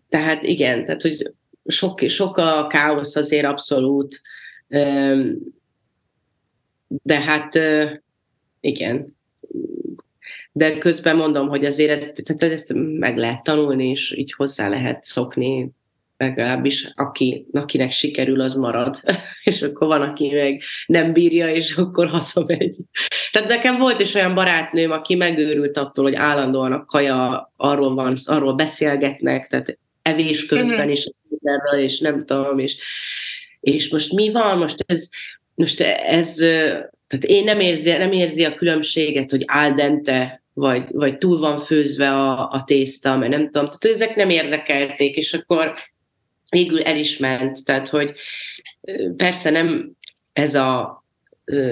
[0.08, 1.32] tehát igen, tehát hogy
[1.66, 4.20] sok, sok a káosz azért abszolút,
[6.86, 7.58] de hát
[8.60, 9.16] igen.
[10.52, 15.04] De közben mondom, hogy azért ezt, tehát ezt meg lehet tanulni, és így hozzá lehet
[15.04, 15.70] szokni,
[16.22, 19.00] legalábbis aki, akinek sikerül, az marad.
[19.44, 22.76] és akkor van, aki meg nem bírja, és akkor hazamegy.
[23.32, 28.16] Tehát nekem volt is olyan barátnőm, aki megőrült attól, hogy állandóan a kaja arról van,
[28.24, 30.92] arról beszélgetnek, tehát evés közben uh-huh.
[30.92, 31.06] is,
[31.76, 32.76] és nem tudom, és,
[33.60, 34.58] és most mi van?
[34.58, 35.08] Most ez,
[35.54, 36.36] most ez,
[37.06, 41.60] tehát én nem érzi, nem érzi a különbséget, hogy al dente, vagy, vagy túl van
[41.60, 45.74] főzve a, a tészta, mert nem tudom, tehát ezek nem érdekelték, és akkor
[46.52, 47.64] végül el is ment.
[47.64, 48.14] Tehát, hogy
[49.16, 49.92] persze nem
[50.32, 51.04] ez a,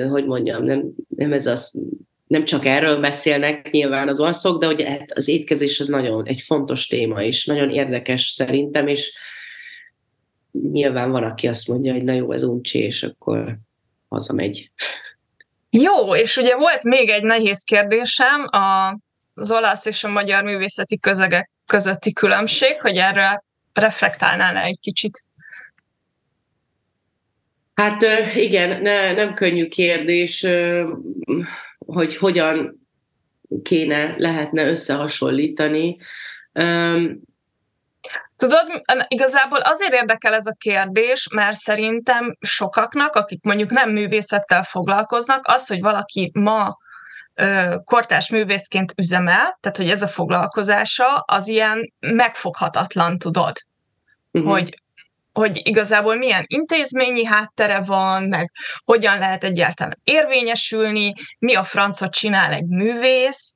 [0.08, 1.80] hogy mondjam, nem, nem ez az,
[2.26, 6.40] nem csak erről beszélnek nyilván az olaszok, de hogy hát az étkezés az nagyon egy
[6.40, 9.12] fontos téma, és nagyon érdekes szerintem, és
[10.72, 13.58] nyilván van, aki azt mondja, hogy na jó, ez uncsi, és akkor
[14.08, 14.70] hazamegy.
[15.70, 18.98] Jó, és ugye volt még egy nehéz kérdésem, a,
[19.34, 25.24] az olasz és a magyar művészeti közegek közötti különbség, hogy erre reflektálnál egy kicsit?
[27.74, 28.02] Hát
[28.34, 30.46] igen, ne, nem könnyű kérdés,
[31.78, 32.86] hogy hogyan
[33.62, 35.96] kéne, lehetne összehasonlítani.
[38.36, 45.46] Tudod, igazából azért érdekel ez a kérdés, mert szerintem sokaknak, akik mondjuk nem művészettel foglalkoznak,
[45.46, 46.76] az, hogy valaki ma
[47.84, 53.56] kortás művészként üzemel, tehát hogy ez a foglalkozása, az ilyen megfoghatatlan, tudod
[54.32, 54.50] uh-huh.
[54.50, 54.82] hogy,
[55.32, 58.50] hogy igazából milyen intézményi háttere van, meg
[58.84, 63.54] hogyan lehet egyáltalán érvényesülni, mi a francot csinál egy művész,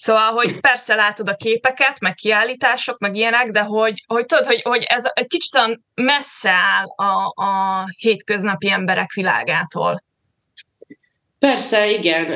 [0.00, 4.62] Szóval, hogy persze látod a képeket, meg kiállítások, meg ilyenek, de hogy, hogy tudod, hogy,
[4.62, 10.02] hogy ez egy kicsit messze áll a, a hétköznapi emberek világától.
[11.38, 12.32] Persze, igen,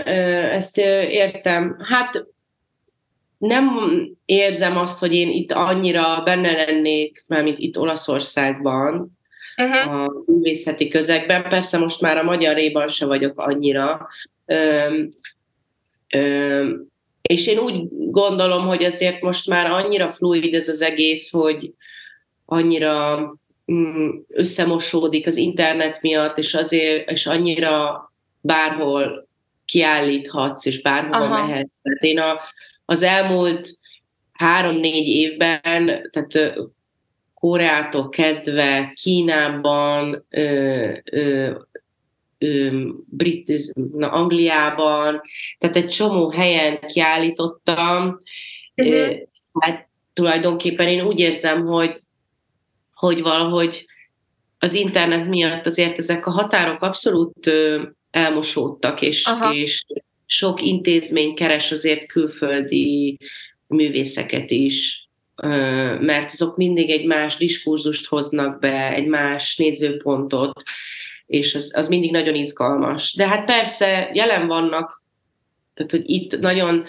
[0.53, 1.77] ezt értem.
[1.88, 2.27] Hát
[3.38, 3.69] nem
[4.25, 9.19] érzem azt, hogy én itt annyira benne lennék, mint itt Olaszországban,
[9.57, 9.95] uh-huh.
[9.95, 11.43] a művészeti közegben.
[11.49, 14.09] Persze most már a magyaréban se vagyok annyira.
[14.47, 15.09] Öm,
[16.09, 16.87] öm,
[17.23, 21.73] és én úgy gondolom, hogy azért most már annyira fluid ez az egész, hogy
[22.45, 23.19] annyira
[23.73, 28.12] mm, összemosódik az internet miatt, és azért, és annyira
[28.42, 29.28] bárhol
[29.64, 31.46] kiállíthatsz, és bárhova Aha.
[31.46, 31.70] mehetsz.
[31.83, 32.40] Tehát én a,
[32.85, 33.68] az elmúlt
[34.33, 36.55] három-négy évben, tehát
[37.35, 41.50] Koreától kezdve Kínában, ö, ö,
[42.38, 45.20] ö, Brit, na, Angliában,
[45.59, 48.18] tehát egy csomó helyen kiállítottam.
[48.74, 49.16] Uh-huh.
[49.61, 52.02] Hát tulajdonképpen én úgy érzem, hogy,
[52.94, 53.87] hogy valahogy
[54.59, 57.50] az internet miatt azért ezek a határok abszolút
[58.12, 59.85] elmosódtak, és, és
[60.27, 63.18] sok intézmény keres azért külföldi
[63.66, 65.09] művészeket is,
[66.01, 70.62] mert azok mindig egy más diskurzust hoznak be, egy más nézőpontot,
[71.27, 73.14] és az, az mindig nagyon izgalmas.
[73.14, 75.03] De hát persze jelen vannak,
[75.75, 76.85] tehát hogy itt nagyon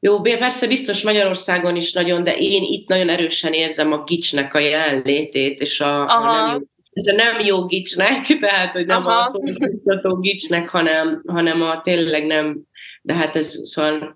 [0.00, 4.58] jó, persze biztos Magyarországon is nagyon, de én itt nagyon erősen érzem a gicsnek a
[4.58, 9.18] jelenlétét, és a, a nem ez a nem jó gicsnek, tehát hogy nem Aha.
[9.18, 12.60] a szórakoztató gicsnek, hanem, hanem a tényleg nem,
[13.02, 14.14] de hát ez, szóval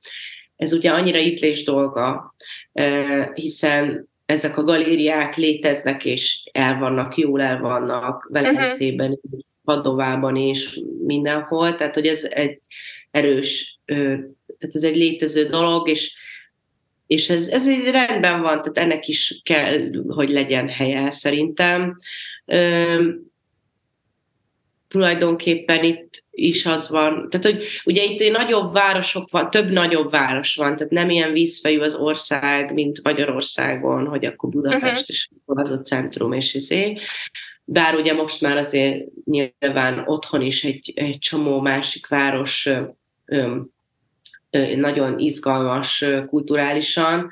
[0.56, 2.34] ez ugye annyira ízlés dolga,
[3.34, 9.40] hiszen ezek a galériák léteznek, és el vannak, jól el vannak, Velencében uh-huh.
[9.64, 12.60] Padovában is, mindenhol, tehát hogy ez egy
[13.10, 16.14] erős, tehát ez egy létező dolog, és,
[17.06, 21.96] és ez, ez egy rendben van, tehát ennek is kell, hogy legyen helye szerintem
[24.88, 30.54] tulajdonképpen itt is az van, tehát hogy ugye itt nagyobb városok van, több nagyobb város
[30.54, 35.58] van, tehát nem ilyen vízfejű az ország, mint Magyarországon, hogy akkor Budapest uh-huh.
[35.60, 36.98] az a centrum, és izé.
[37.64, 42.82] Bár ugye most már azért nyilván otthon is egy, egy csomó másik város ö,
[44.50, 47.30] ö, nagyon izgalmas kulturálisan,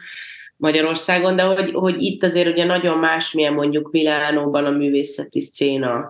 [0.56, 6.08] Magyarországon, de hogy, hogy itt azért ugye nagyon más, milyen mondjuk Milánóban a művészeti szcéna,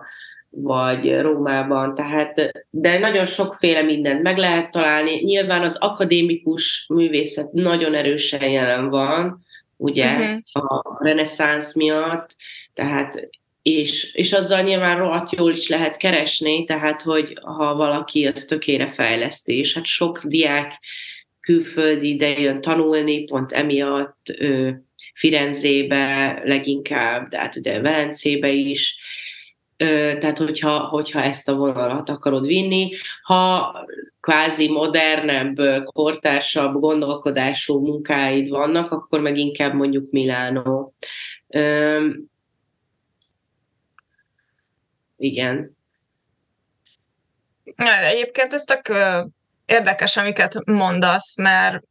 [0.49, 5.23] vagy Rómában, tehát, de nagyon sokféle mindent meg lehet találni.
[5.23, 9.45] Nyilván az akadémikus művészet nagyon erősen jelen van,
[9.77, 10.65] ugye, uh-huh.
[10.71, 12.35] a reneszánsz miatt,
[12.73, 13.29] tehát
[13.61, 18.87] és, és azzal nyilván rohadt jól is lehet keresni, tehát hogy ha valaki azt tökére
[18.87, 20.79] fejleszti, és hát sok diák
[21.47, 24.69] külföldi ide jön tanulni, pont emiatt ö,
[25.13, 28.97] Firenzébe leginkább, de hát ugye Velencébe is,
[29.77, 33.73] tehát hogyha, hogyha ezt a vonalat akarod vinni, ha
[34.19, 40.93] kvázi modernebb, kortársabb gondolkodású munkáid vannak, akkor meg inkább mondjuk Milánó.
[45.17, 45.77] igen.
[48.11, 48.87] Egyébként ez tök
[49.67, 51.83] érdekes, amiket mondasz, mert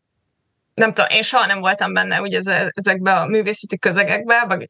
[0.75, 4.69] nem tudom, én soha nem voltam benne ugye ezekbe a művészeti közegekbe, vagy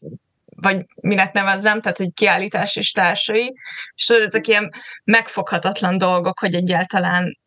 [0.63, 3.55] vagy minek nevezzem, tehát hogy kiállítás és társai,
[3.95, 4.73] és tudod, ezek ilyen
[5.05, 7.39] megfoghatatlan dolgok, hogy egyáltalán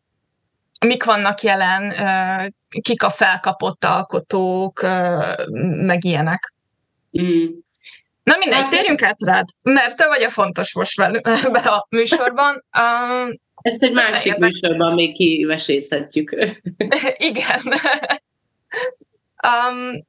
[0.86, 1.92] mik vannak jelen,
[2.82, 4.82] kik a felkapott alkotók,
[5.76, 6.54] meg ilyenek.
[7.22, 7.46] Mm.
[8.22, 10.96] Na mindegy, térjünk át rád, mert te vagy a fontos most
[11.52, 12.64] be a műsorban.
[12.78, 14.50] Um, Ezt egy másik érdek...
[14.50, 16.36] műsorban még kivesészhetjük.
[17.30, 17.60] Igen.
[19.46, 20.06] um,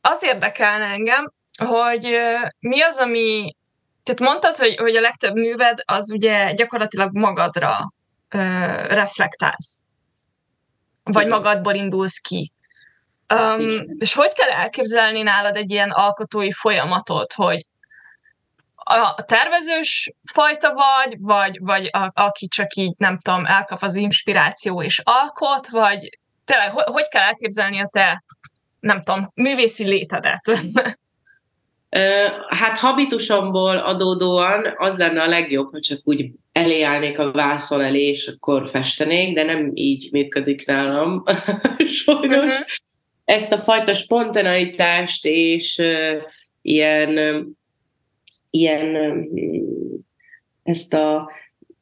[0.00, 2.16] az érdekelne engem, hogy
[2.58, 3.54] mi az, ami...
[4.02, 7.92] Tehát mondtad, hogy, hogy a legtöbb műved az ugye gyakorlatilag magadra
[8.28, 8.38] ö,
[8.88, 9.80] reflektálsz.
[11.02, 12.52] Vagy magadból indulsz ki.
[13.34, 17.66] Um, és hogy kell elképzelni nálad egy ilyen alkotói folyamatot, hogy
[19.16, 24.82] a tervezős fajta vagy, vagy, vagy a, aki csak így, nem tudom, elkap az inspiráció
[24.82, 28.24] és alkot, vagy tényleg, hogy, hogy kell elképzelni a te,
[28.80, 30.50] nem tudom, művészi létedet?
[32.48, 38.26] Hát habitusomból adódóan az lenne a legjobb, hogy csak úgy eléállnék a vászon elé, és
[38.26, 41.24] akkor festenék, de nem így működik nálam,
[42.04, 42.36] sajnos.
[42.36, 42.64] Uh-huh.
[43.24, 45.82] Ezt a fajta spontaneitást és
[46.62, 47.44] ilyen,
[48.50, 48.96] ilyen
[50.62, 51.30] ezt a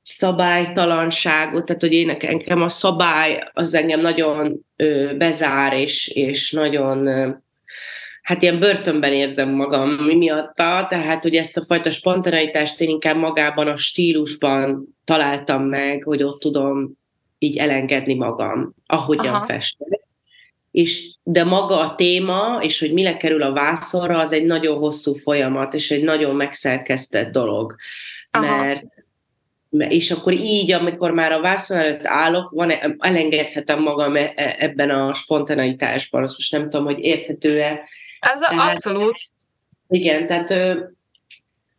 [0.02, 4.66] szabálytalanságot, tehát hogy én nekem a szabály az engem nagyon
[5.18, 7.08] bezár, és, és nagyon
[8.22, 13.16] hát ilyen börtönben érzem magam mi miatta, tehát hogy ezt a fajta spontaneitást én inkább
[13.16, 16.90] magában a stílusban találtam meg, hogy ott tudom
[17.38, 19.44] így elengedni magam, ahogyan Aha.
[19.44, 20.01] festek.
[20.72, 25.14] És, de maga a téma, és hogy mire kerül a vászonra, az egy nagyon hosszú
[25.14, 27.74] folyamat, és egy nagyon megszerkesztett dolog.
[28.30, 28.56] Aha.
[28.56, 28.84] Mert
[29.78, 34.90] és akkor így, amikor már a vászon előtt állok, van, elengedhetem magam e, e, ebben
[34.90, 36.22] a spontaneitásban.
[36.22, 37.88] Azt most nem tudom, hogy érthető-e
[38.20, 39.14] ez tehát, abszolút.
[39.88, 40.76] Igen, tehát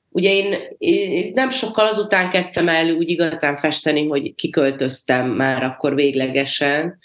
[0.10, 5.95] ugye én, én nem sokkal azután kezdtem el úgy igazán festeni, hogy kiköltöztem már akkor
[5.95, 6.99] véglegesen.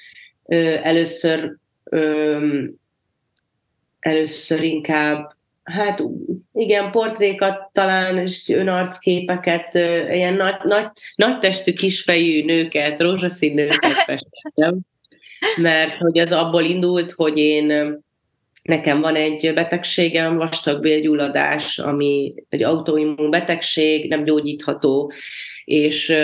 [0.82, 1.56] Először
[3.98, 6.02] először inkább hát
[6.52, 9.74] igen, portrékat talán, és önarcképeket,
[10.14, 14.78] ilyen nagy, nagy, nagy testű, kisfejű nőket, rózsaszín nőket festettem,
[15.56, 17.98] mert hogy ez abból indult, hogy én
[18.68, 25.12] Nekem van egy betegségem, vastagbélgyulladás, ami egy autoimmun betegség, nem gyógyítható,
[25.64, 26.16] és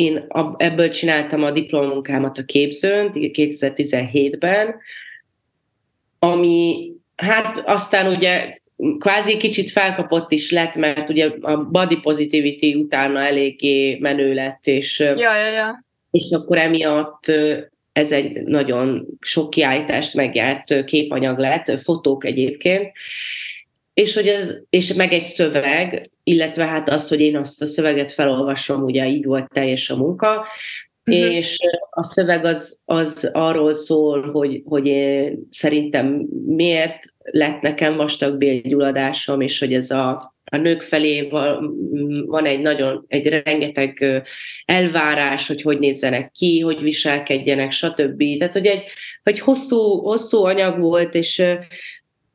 [0.00, 4.74] én ebből csináltam a diplomunkámat a képzőn 2017-ben,
[6.18, 8.58] ami hát aztán ugye
[8.98, 14.98] kvázi kicsit felkapott is lett, mert ugye a body positivity utána eléggé menő lett, és,
[14.98, 15.84] ja, ja, ja.
[16.10, 17.24] és akkor emiatt
[17.92, 22.92] ez egy nagyon sok kiállítást megjárt képanyag lett, fotók egyébként,
[23.94, 28.12] és, hogy ez, és meg egy szöveg, illetve hát az, hogy én azt a szöveget
[28.12, 30.46] felolvasom, ugye így volt teljes a munka,
[31.10, 31.34] uh-huh.
[31.34, 31.56] és
[31.90, 39.58] a szöveg az, az arról szól, hogy, hogy én szerintem miért lett nekem vastagbélgyulladásom, és
[39.58, 41.28] hogy ez a, a nők felé
[42.26, 44.22] van egy nagyon, egy rengeteg
[44.64, 48.22] elvárás, hogy hogy nézzenek ki, hogy viselkedjenek, stb.
[48.38, 48.82] Tehát, hogy egy,
[49.22, 51.42] hogy hosszú, hosszú anyag volt, és,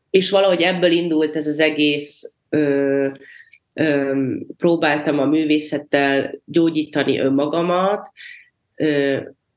[0.10, 3.08] és valahogy ebből indult ez az egész ö,
[4.58, 8.12] próbáltam a művészettel gyógyítani önmagamat,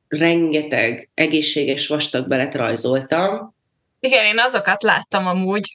[0.09, 3.55] rengeteg egészséges vastag belet rajzoltam.
[4.01, 5.73] Igen, én azokat láttam amúgy.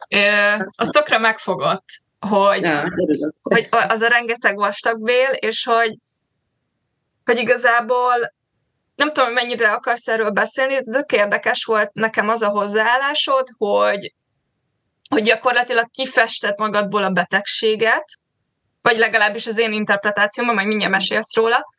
[0.76, 1.86] Az tökre megfogott,
[2.20, 2.94] hogy, ja,
[3.42, 5.98] hogy az a rengeteg vastagbél, és hogy,
[7.26, 8.34] hogy igazából
[8.96, 14.14] nem tudom, mennyire akarsz erről beszélni, de tök érdekes volt nekem az a hozzáállásod, hogy,
[15.10, 18.06] hogy gyakorlatilag kifestett magadból a betegséget,
[18.84, 21.74] vagy legalábbis az én interpretációmban, majd mindjárt mesélsz róla,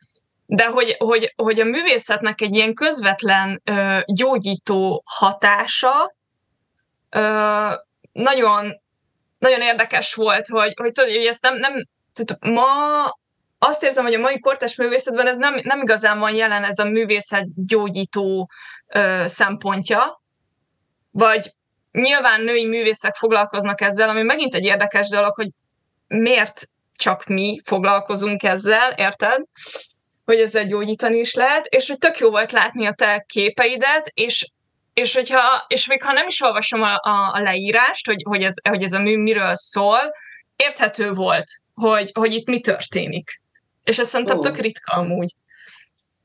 [0.45, 6.15] de hogy, hogy, hogy a művészetnek egy ilyen közvetlen ö, gyógyító hatása
[7.09, 7.21] ö,
[8.11, 8.81] nagyon,
[9.37, 11.73] nagyon érdekes volt, hogy, hogy tudod, hogy ezt nem, nem
[12.13, 12.65] tehát ma
[13.59, 16.85] azt érzem, hogy a mai kortás művészetben ez nem, nem igazán van jelen ez a
[16.85, 18.49] művészet gyógyító
[18.87, 20.21] ö, szempontja,
[21.11, 21.53] vagy
[21.91, 25.49] nyilván női művészek foglalkoznak ezzel, ami megint egy érdekes dolog, hogy
[26.07, 26.67] miért
[26.97, 29.41] csak mi foglalkozunk ezzel, érted?
[30.25, 34.45] Hogy ezzel gyógyítani is lehet, és hogy tök jó volt látni a te képeidet, és
[34.93, 38.53] és, hogyha, és még ha nem is olvasom a, a, a leírást, hogy, hogy, ez,
[38.69, 39.99] hogy ez a mű miről szól,
[40.55, 43.41] érthető volt, hogy, hogy itt mi történik.
[43.83, 44.43] És ez szerintem oh.
[44.43, 45.33] tök ritka amúgy.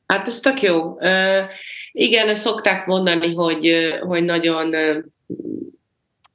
[0.06, 0.80] Hát ez tök jó.
[0.82, 1.44] Uh,
[1.92, 4.74] igen, szokták mondani, hogy, hogy nagyon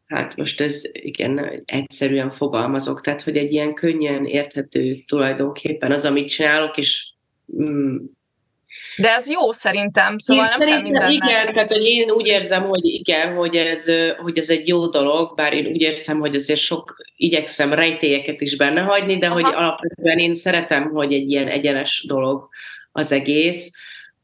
[0.08, 6.30] hát most ez igen, egyszerűen fogalmazok, tehát hogy egy ilyen könnyen érthető tulajdonképpen az, amit
[6.30, 7.10] csinálok, és
[7.62, 7.96] mm,
[8.98, 11.12] de ez jó szerintem, szóval én nem kell.
[11.12, 13.92] Igen, tehát hogy én úgy érzem, hogy igen, hogy ez,
[14.22, 18.56] hogy ez egy jó dolog, bár én úgy érzem, hogy azért sok igyekszem rejtélyeket is
[18.56, 19.36] benne hagyni, de Aha.
[19.36, 22.50] hogy alapvetően én szeretem, hogy egy ilyen egyenes dolog
[22.92, 23.72] az egész.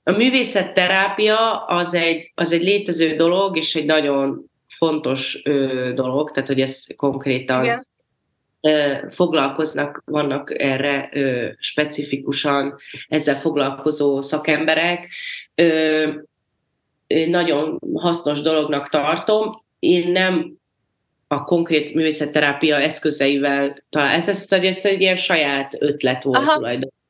[0.04, 4.51] A művészetterápia az egy, az egy létező dolog, és egy nagyon
[4.86, 7.88] fontos ö, dolog, tehát hogy ez konkrétan Igen.
[8.62, 12.76] Ö, foglalkoznak, vannak erre ö, specifikusan
[13.08, 15.10] ezzel foglalkozó szakemberek.
[15.56, 16.10] Ö,
[17.28, 19.64] nagyon hasznos dolognak tartom.
[19.80, 20.54] Én nem
[21.28, 26.56] a konkrét művészetterápia eszközeivel talán, ez, ez, ez egy ilyen saját ötlet volt Aha.
[26.56, 27.01] tulajdonképpen,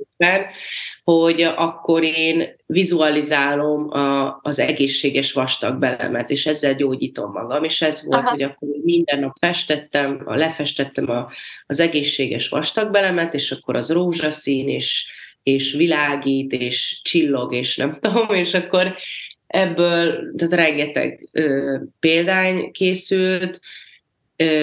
[1.03, 8.05] hogy akkor én vizualizálom a, az egészséges vastag belemet, és ezzel gyógyítom magam, és ez
[8.05, 8.29] volt, Aha.
[8.29, 11.31] hogy akkor minden nap festettem, lefestettem a,
[11.65, 15.09] az egészséges vastag belemet, és akkor az rózsaszín, és,
[15.43, 18.95] és világít, és csillog, és nem tudom, és akkor
[19.47, 23.59] ebből, tehát rengeteg ö, példány készült,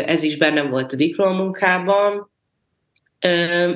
[0.06, 2.30] ez is bennem volt a diplomunkában,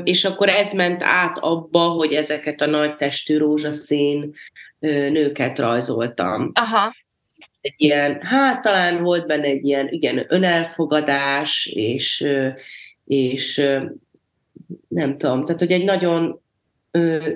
[0.04, 4.34] és akkor ez ment át abba, hogy ezeket a nagy testű rózsaszín
[4.78, 6.52] nőket rajzoltam.
[6.54, 6.94] Aha.
[7.60, 12.28] Egy ilyen, hát talán volt benne egy ilyen, igen, önelfogadás, és,
[13.04, 13.56] és
[14.88, 16.42] nem tudom, tehát hogy egy nagyon,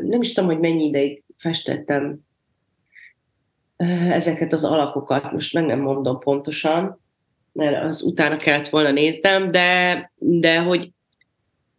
[0.02, 2.18] nem is tudom, hogy mennyi ideig festettem
[4.10, 7.00] ezeket az alakokat, most meg nem mondom pontosan,
[7.52, 10.90] mert az utána kellett volna néznem, de, de hogy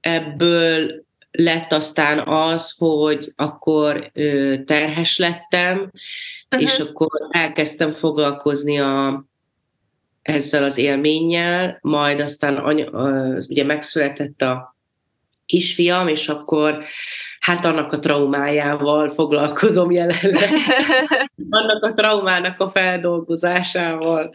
[0.08, 4.12] ebből lett aztán az, hogy akkor
[4.66, 6.62] terhes lettem, uh-huh.
[6.62, 9.26] és akkor elkezdtem foglalkozni a,
[10.22, 12.89] ezzel az élménnyel, majd aztán anya,
[13.47, 14.76] ugye megszületett a
[15.45, 16.84] kisfiam, és akkor
[17.39, 20.49] hát annak a traumájával foglalkozom jelenleg.
[21.49, 24.32] annak a traumának a feldolgozásával.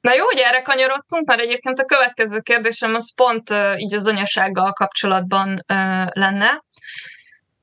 [0.00, 4.06] Na jó, hogy erre kanyarodtunk, mert egyébként a következő kérdésem az pont uh, így az
[4.06, 5.64] anyasággal kapcsolatban
[6.12, 6.64] lenne.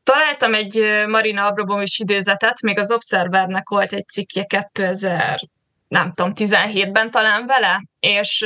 [0.03, 5.39] Találtam egy Marina Abramovics idézetet, még az Observernek volt egy cikkje 2000,
[5.87, 8.41] nem tudom, 17-ben talán vele, és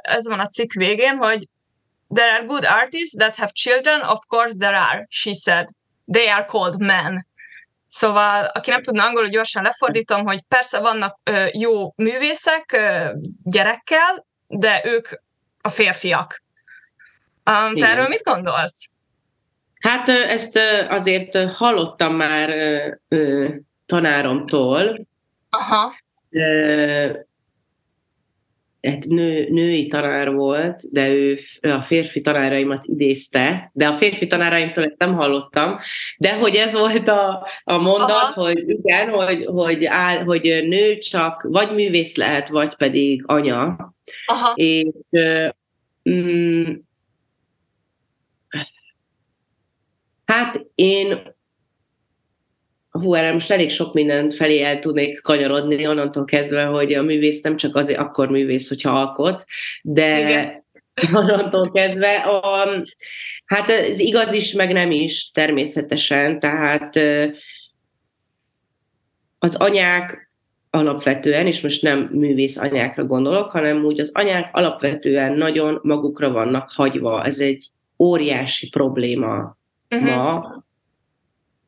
[0.00, 1.48] ez van a cikk végén, hogy
[2.14, 5.68] There are good artists that have children, of course there are, she said.
[6.12, 7.26] They are called men.
[7.96, 13.10] Szóval, aki nem tudna angolul, gyorsan lefordítom, hogy persze vannak ö, jó művészek ö,
[13.42, 15.08] gyerekkel, de ők
[15.60, 16.42] a férfiak.
[17.50, 18.90] Um, te erről mit gondolsz?
[19.80, 22.50] Hát ezt azért hallottam már
[23.08, 23.48] ö,
[23.86, 25.06] tanáromtól.
[25.50, 25.94] Aha.
[28.86, 34.84] Hát nő, női tanár volt, de ő a férfi tanáraimat idézte, de a férfi tanáraimtól
[34.84, 35.78] ezt nem hallottam,
[36.18, 38.42] de hogy ez volt a, a mondat, Aha.
[38.42, 43.94] hogy igen, hogy, hogy, áll, hogy nő csak vagy művész lehet, vagy pedig anya.
[44.26, 44.52] Aha.
[44.54, 45.10] És
[46.10, 46.72] mm,
[50.24, 51.35] hát én
[52.98, 57.40] hú, erre most elég sok mindent felé el tudnék kanyarodni, onnantól kezdve, hogy a művész
[57.40, 59.44] nem csak azért akkor művész, hogyha alkot,
[59.82, 60.64] de Igen.
[61.20, 62.68] onnantól kezdve a,
[63.44, 66.96] hát ez igaz is, meg nem is természetesen, tehát
[69.38, 70.30] az anyák
[70.70, 76.70] alapvetően, és most nem művész anyákra gondolok, hanem úgy az anyák alapvetően nagyon magukra vannak
[76.74, 77.24] hagyva.
[77.24, 79.56] Ez egy óriási probléma
[79.90, 80.14] uh-huh.
[80.14, 80.64] ma,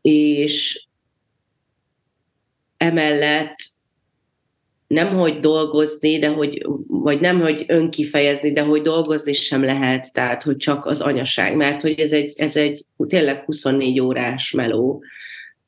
[0.02, 0.86] és
[2.78, 3.56] emellett
[4.86, 10.42] nem hogy dolgozni, de hogy, vagy nem hogy önkifejezni, de hogy dolgozni sem lehet, tehát
[10.42, 15.02] hogy csak az anyaság, mert hogy ez egy, ez egy tényleg 24 órás meló,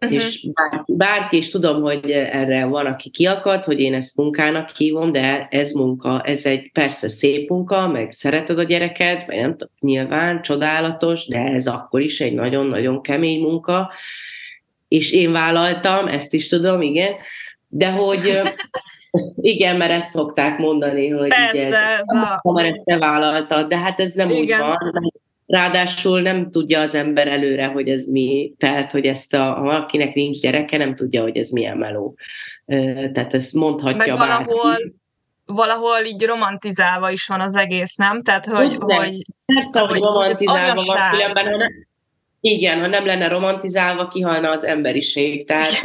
[0.01, 0.19] uh-huh.
[0.19, 5.13] és bárki, bárki is tudom, hogy erre van, aki kiakad, hogy én ezt munkának hívom,
[5.13, 9.75] de ez munka, ez egy persze szép munka, meg szereted a gyereket, vagy nem tudom,
[9.81, 13.91] nyilván csodálatos, de ez akkor is egy nagyon-nagyon kemény munka,
[14.91, 17.15] és én vállaltam, ezt is tudom, igen,
[17.69, 18.41] de hogy
[19.55, 22.53] igen, mert ezt szokták mondani, hogy Persze, így ez, ez a...
[22.53, 24.41] mert ezt te vállaltad, de hát ez nem igen.
[24.41, 25.13] úgy van.
[25.47, 30.15] Ráadásul nem tudja az ember előre, hogy ez mi, tehát, hogy ezt a, ha akinek
[30.15, 32.17] nincs gyereke, nem tudja, hogy ez milyen meló.
[33.13, 34.95] Tehát ezt mondhatja Meg valahol, bárki.
[35.45, 38.23] valahol így romantizálva is van az egész, nem?
[38.23, 38.77] Tehát, hogy...
[38.79, 41.89] hogy, hogy Persze, hogy, hogy romantizálva van, különben, ha nem,
[42.41, 45.47] igen, ha nem lenne romantizálva, kihalna az emberiség.
[45.47, 45.81] Tehát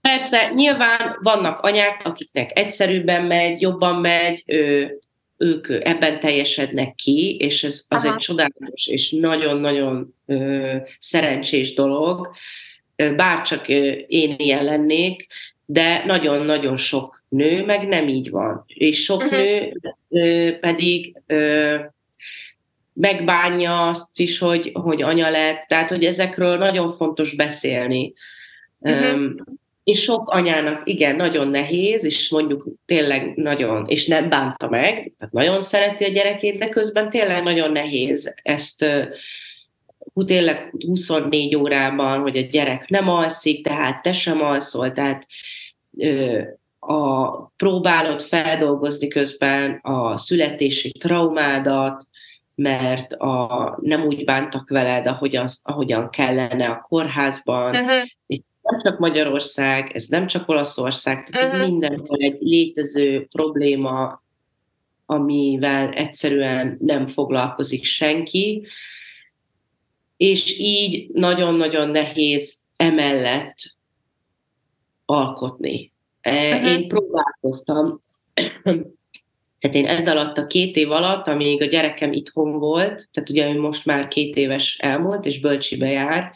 [0.00, 4.98] persze, nyilván vannak anyák, akiknek egyszerűbben megy, jobban megy, ő,
[5.36, 8.14] ők ebben teljesednek ki, és ez az Aha.
[8.14, 12.30] egy csodálatos és nagyon-nagyon ö, szerencsés dolog,
[13.16, 13.68] bárcsak
[14.06, 15.26] én ilyen lennék,
[15.64, 18.64] de nagyon-nagyon sok nő meg nem így van.
[18.66, 19.38] És sok uh-huh.
[19.38, 19.72] nő
[20.08, 21.76] ö, pedig ö,
[22.92, 28.12] megbánja azt is, hogy, hogy anya lett, tehát hogy ezekről nagyon fontos beszélni.
[28.78, 29.14] Uh-huh.
[29.14, 29.34] Um,
[29.84, 35.34] és sok anyának igen, nagyon nehéz, és mondjuk tényleg nagyon, és nem bánta meg, tehát
[35.34, 38.84] nagyon szereti a gyerekét, de közben tényleg nagyon nehéz ezt
[40.14, 45.26] uh, tényleg 24 órában, hogy a gyerek nem alszik, tehát te sem alszol, tehát
[45.90, 46.42] uh,
[46.78, 52.06] a, próbálod feldolgozni közben a születési traumádat,
[52.54, 57.74] mert a, nem úgy bántak veled, ahogy az, ahogyan kellene a kórházban.
[57.74, 58.02] Uh-huh.
[58.26, 61.62] És nem csak Magyarország, ez nem csak Olaszország, tehát uh-huh.
[61.62, 64.22] ez mindenhol egy létező probléma,
[65.06, 68.66] amivel egyszerűen nem foglalkozik senki,
[70.16, 73.56] és így nagyon-nagyon nehéz emellett
[75.04, 75.92] alkotni.
[76.22, 76.70] Uh-huh.
[76.70, 78.00] Én próbálkoztam
[79.62, 83.48] tehát én ez alatt a két év alatt, amíg a gyerekem itthon volt, tehát ugye
[83.48, 86.32] ő most már két éves elmúlt, és bölcsibe jár,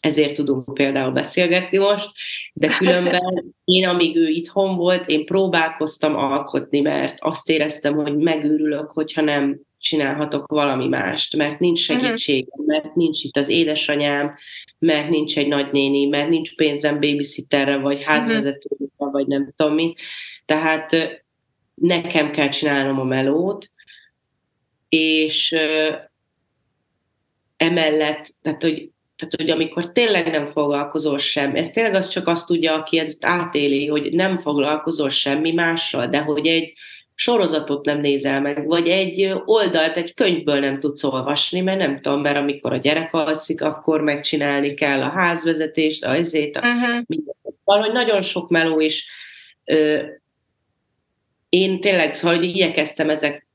[0.00, 2.10] ezért tudunk például beszélgetni most,
[2.52, 8.90] de különben én, amíg ő itthon volt, én próbálkoztam alkotni, mert azt éreztem, hogy megőrülök,
[8.90, 11.98] hogyha nem csinálhatok valami mást, mert nincs mhm.
[11.98, 14.34] segítségem, mert nincs itt az édesanyám,
[14.78, 18.08] mert nincs egy nagynéni, mert nincs pénzem babysitterre, vagy mhm.
[18.08, 19.94] házvezetőre, vagy nem tudom mi.
[20.44, 20.96] Tehát
[21.74, 23.70] nekem kell csinálnom a melót,
[24.88, 25.56] és
[27.56, 32.46] emellett, tehát hogy, tehát, hogy amikor tényleg nem foglalkozol sem, ez tényleg az csak azt
[32.46, 36.72] tudja, aki ezt átéli, hogy nem foglalkozol semmi mással, de hogy egy
[37.14, 42.20] sorozatot nem nézel meg, vagy egy oldalt egy könyvből nem tudsz olvasni, mert nem tudom,
[42.20, 47.18] mert amikor a gyerek alszik, akkor megcsinálni kell a házvezetést, a ezét, a uh-huh.
[47.64, 49.08] Valahogy nagyon sok meló is
[51.54, 53.46] én tényleg, szóval hogy igyekeztem ezek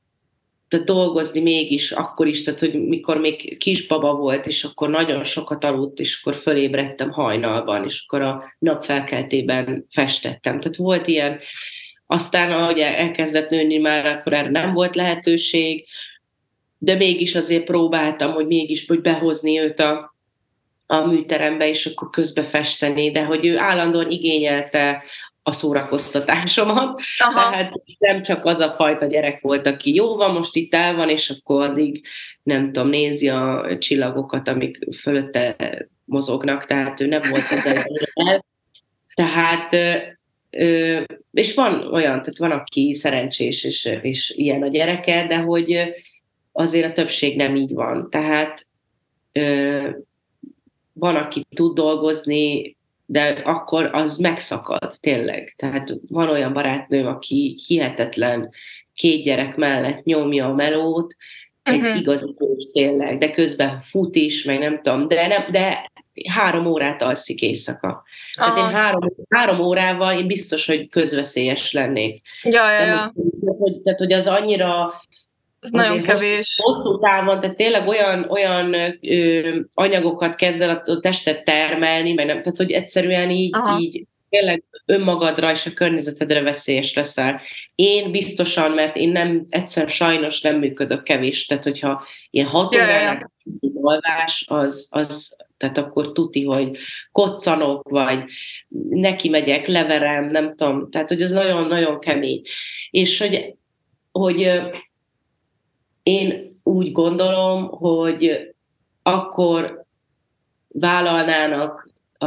[0.68, 5.64] tehát dolgozni mégis, akkor is, tehát hogy mikor még kisbaba volt, és akkor nagyon sokat
[5.64, 10.60] aludt, és akkor fölébredtem hajnalban, és akkor a napfelkeltében festettem.
[10.60, 11.38] Tehát volt ilyen,
[12.06, 15.86] aztán ahogy elkezdett nőni már, akkor erre nem volt lehetőség,
[16.78, 20.14] de mégis azért próbáltam, hogy mégis hogy behozni őt a,
[20.86, 25.02] a műterembe, és akkor közbe festeni, de hogy ő állandóan igényelte
[25.50, 27.00] a szórakoztatásomat.
[27.18, 27.50] Aha.
[27.50, 31.08] Tehát nem csak az a fajta gyerek volt, aki jó van, most itt el van,
[31.08, 32.04] és akkor addig
[32.42, 35.56] nem tudom, nézi a csillagokat, amik fölötte
[36.04, 37.86] mozognak, tehát ő nem volt ez el.
[39.14, 39.72] Tehát
[41.32, 45.78] és van olyan, tehát van, aki szerencsés, és, és ilyen a gyereke, de hogy
[46.52, 48.10] azért a többség nem így van.
[48.10, 48.66] Tehát
[50.92, 52.76] van, aki tud dolgozni,
[53.10, 55.54] de akkor az megszakad, tényleg.
[55.56, 58.50] Tehát van olyan barátnőm, aki hihetetlen
[58.94, 61.16] két gyerek mellett nyomja a melót,
[61.62, 61.98] egy uh-huh.
[61.98, 65.90] igazi kős tényleg, de közben fut is, meg nem tudom, de, nem, de
[66.28, 68.04] három órát alszik éjszaka.
[68.38, 68.54] Aha.
[68.54, 72.20] Tehát én három, három órával én biztos, hogy közveszélyes lennék.
[72.42, 72.86] Ja, ja, ja.
[72.86, 74.92] Tehát, hogy, tehát, hogy az annyira
[75.60, 76.58] ez nagyon kevés.
[76.62, 82.42] Hosszú távon, tehát tényleg olyan, olyan ö, anyagokat kezd el a testet termelni, meg nem,
[82.42, 87.40] tehát hogy egyszerűen így, így tényleg önmagadra és a környezetedre veszélyes leszel.
[87.74, 93.30] Én biztosan, mert én nem, egyszer sajnos nem működök kevés, tehát hogyha ilyen hat órának
[93.82, 96.76] alvás, az, az, tehát akkor tuti, hogy
[97.12, 98.24] koccanok, vagy
[98.88, 102.40] neki megyek, leverem, nem tudom, tehát hogy ez nagyon-nagyon kemény.
[102.90, 103.54] És hogy,
[104.12, 104.60] hogy
[106.10, 108.54] én úgy gondolom, hogy
[109.02, 109.84] akkor
[110.68, 111.88] vállalnának
[112.18, 112.26] a,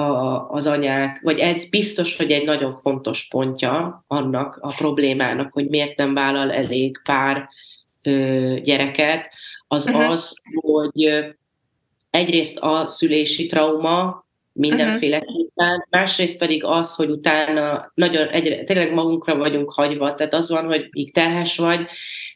[0.49, 5.97] az anyák, vagy ez biztos, hogy egy nagyon fontos pontja annak a problémának, hogy miért
[5.97, 7.49] nem vállal elég pár
[8.01, 9.29] ö, gyereket,
[9.67, 10.09] az uh-huh.
[10.09, 11.09] az, hogy
[12.09, 15.83] egyrészt a szülési trauma mindenféleképpen, uh-huh.
[15.89, 20.87] másrészt pedig az, hogy utána nagyon egyre, tényleg magunkra vagyunk hagyva, tehát az van, hogy
[20.91, 21.87] még terhes vagy,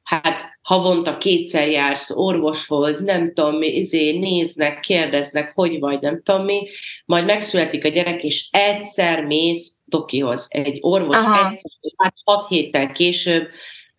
[0.03, 6.45] hát havonta kétszer jársz orvoshoz, nem tudom mi, izé, néznek, kérdeznek, hogy vagy, nem tudom
[6.45, 6.67] mi,
[7.05, 11.47] majd megszületik a gyerek, és egyszer mész Tokihoz, egy orvos Aha.
[11.47, 13.47] egyszer, hát hat héttel később,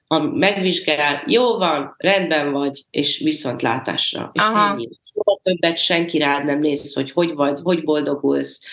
[0.08, 4.30] ha megvizsgál, jó van, rendben vagy, és viszontlátásra.
[4.32, 4.72] És Aha.
[4.72, 4.88] ennyi.
[5.14, 8.64] Soha többet senki rád nem néz, hogy hogy vagy, hogy boldogulsz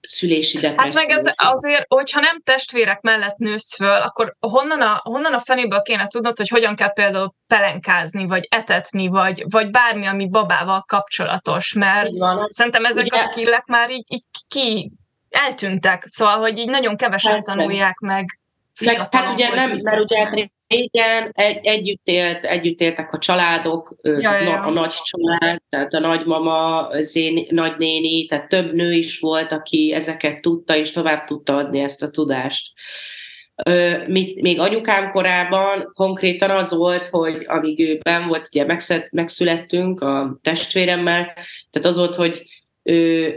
[0.00, 1.00] szülési depresszió.
[1.00, 5.40] Hát meg ez azért, hogyha nem testvérek mellett nősz föl, akkor honnan a, honnan a
[5.40, 10.82] fenéből kéne tudnod, hogy hogyan kell például pelenkázni, vagy etetni, vagy, vagy bármi, ami babával
[10.86, 12.08] kapcsolatos, mert
[12.48, 13.16] szerintem ezek Ugye?
[13.16, 14.92] a skillek már így, így ki
[15.30, 17.54] eltűntek, szóval, hogy így nagyon kevesen Persze.
[17.54, 18.40] tanulják meg.
[18.84, 24.40] Meg, hát ugye nem, mert ugye régen egy, együtt, élt, együtt éltek a családok, ja,
[24.40, 24.60] ja.
[24.60, 29.92] a nagy család, tehát a nagymama, az én nagynéni, tehát több nő is volt, aki
[29.94, 32.72] ezeket tudta, és tovább tudta adni ezt a tudást.
[34.06, 38.64] Még anyukám korában konkrétan az volt, hogy amíg ő ben volt, ugye
[39.10, 41.24] megszülettünk a testvéremmel,
[41.70, 42.42] tehát az volt, hogy
[42.82, 43.34] ő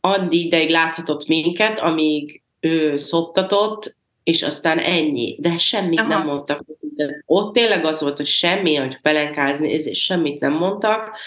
[0.00, 3.96] addig ideig láthatott minket, amíg ő szoptatott,
[4.28, 5.36] és aztán ennyi.
[5.40, 6.08] De semmit Aha.
[6.08, 6.64] nem mondtak.
[6.96, 11.18] Tehát ott tényleg az volt, hogy semmi, hogy pelenkázni, és semmit nem mondtak.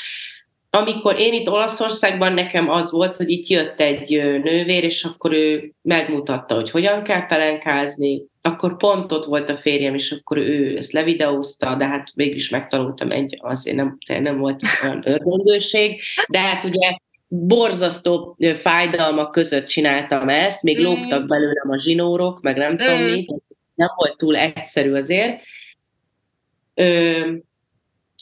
[0.69, 4.09] Amikor én itt Olaszországban nekem az volt, hogy itt jött egy
[4.43, 9.93] nővér, és akkor ő megmutatta, hogy hogyan kell pelenkázni, akkor pont ott volt a férjem,
[9.93, 15.01] és akkor ő ezt levideózta, de hát mégis megtanultam egy, azért nem, nem volt olyan
[15.05, 16.97] örvendőség, de hát ugye
[17.33, 20.83] borzasztó fájdalmak között csináltam ezt, még mm.
[20.83, 22.77] lógtak belőlem a zsinórok, meg nem mm.
[22.77, 23.25] tudom mi,
[23.75, 25.41] nem volt túl egyszerű azért.
[26.73, 27.19] Ö,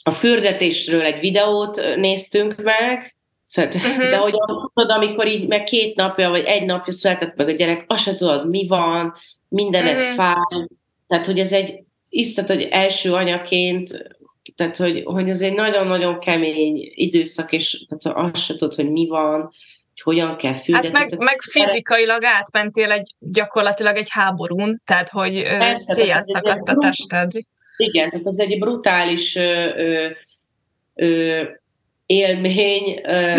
[0.02, 4.10] a fürdetésről egy videót néztünk meg, Szóval, uh-huh.
[4.10, 4.34] de hogy
[4.74, 8.14] tudod, amikor így meg két napja, vagy egy napja született meg a gyerek, azt se
[8.14, 9.14] tudod, mi van,
[9.48, 10.14] mindenet uh-huh.
[10.14, 10.66] fáj.
[11.06, 14.16] Tehát, hogy ez egy isztat, hogy első anyaként
[14.54, 19.06] tehát, hogy, hogy ez egy nagyon-nagyon kemény időszak, és tehát azt se tudod, hogy mi
[19.06, 20.98] van, hogy hogyan kell fürdetni.
[20.98, 27.30] Hát meg, meg fizikailag átmentél egy, gyakorlatilag egy háborún, tehát hogy széjjel szakadt a tested.
[27.76, 30.08] Igen, tehát az egy brutális ö, ö,
[30.94, 31.42] ö,
[32.06, 33.34] élmény, ö,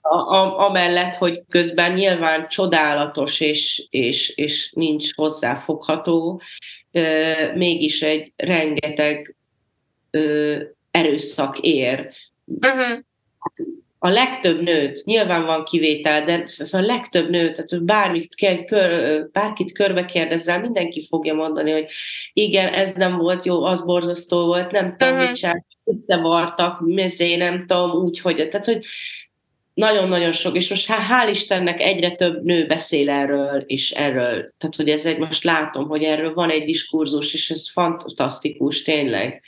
[0.00, 6.40] a, a, amellett, hogy közben nyilván csodálatos és, és, és nincs hozzáfogható,
[6.92, 9.36] ö, mégis egy rengeteg
[10.14, 12.10] ö, erőszak ér.
[12.44, 12.98] Uh-huh.
[13.98, 18.34] A legtöbb nőt, nyilván van kivétel, de a legtöbb nőt, tehát bármit,
[18.66, 21.86] kör, bárkit körbe kérdezzel, mindenki fogja mondani, hogy
[22.32, 25.28] igen, ez nem volt jó, az borzasztó volt, nem tudom, uh-huh.
[25.28, 28.84] mit csinál, összevartak, mezé, nem tudom, úgy, hogy, tehát, hogy
[29.74, 34.88] nagyon-nagyon sok, és most hál' Istennek egyre több nő beszél erről, és erről, tehát hogy
[34.88, 39.42] ez egy, most látom, hogy erről van egy diskurzus, és ez fantasztikus, tényleg.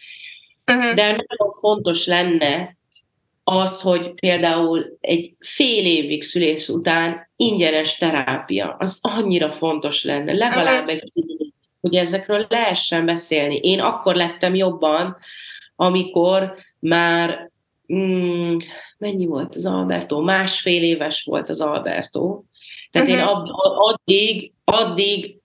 [0.72, 0.94] Uh-huh.
[0.94, 2.76] De nagyon fontos lenne
[3.44, 10.86] az, hogy például egy fél évig szülés után ingyenes terápia, az annyira fontos lenne, legalább
[10.86, 10.92] uh-huh.
[10.92, 11.12] egy
[11.80, 13.56] hogy ezekről lehessen beszélni.
[13.56, 15.16] Én akkor lettem jobban,
[15.76, 17.50] amikor már
[17.94, 18.56] mm,
[18.98, 20.20] mennyi volt az Alberto?
[20.20, 22.42] Másfél éves volt az Alberto.
[22.90, 23.22] Tehát uh-huh.
[23.22, 23.46] én ab,
[23.76, 25.38] addig, addig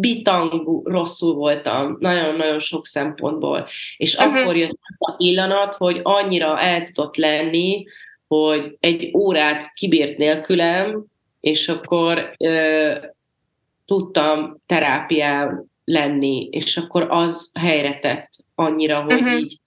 [0.00, 3.68] bitangú rosszul voltam, nagyon-nagyon sok szempontból.
[3.96, 4.40] És uh-huh.
[4.40, 7.84] akkor jött a pillanat, hogy annyira el tudott lenni,
[8.28, 11.04] hogy egy órát kibírt nélkülem,
[11.40, 12.92] és akkor ö,
[13.84, 19.40] tudtam terápiá lenni, és akkor az helyre tett annyira, hogy uh-huh.
[19.40, 19.60] így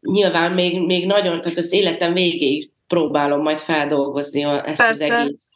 [0.00, 5.14] nyilván még, még nagyon, tehát az életem végéig próbálom majd feldolgozni a, ezt Persze.
[5.14, 5.53] az egész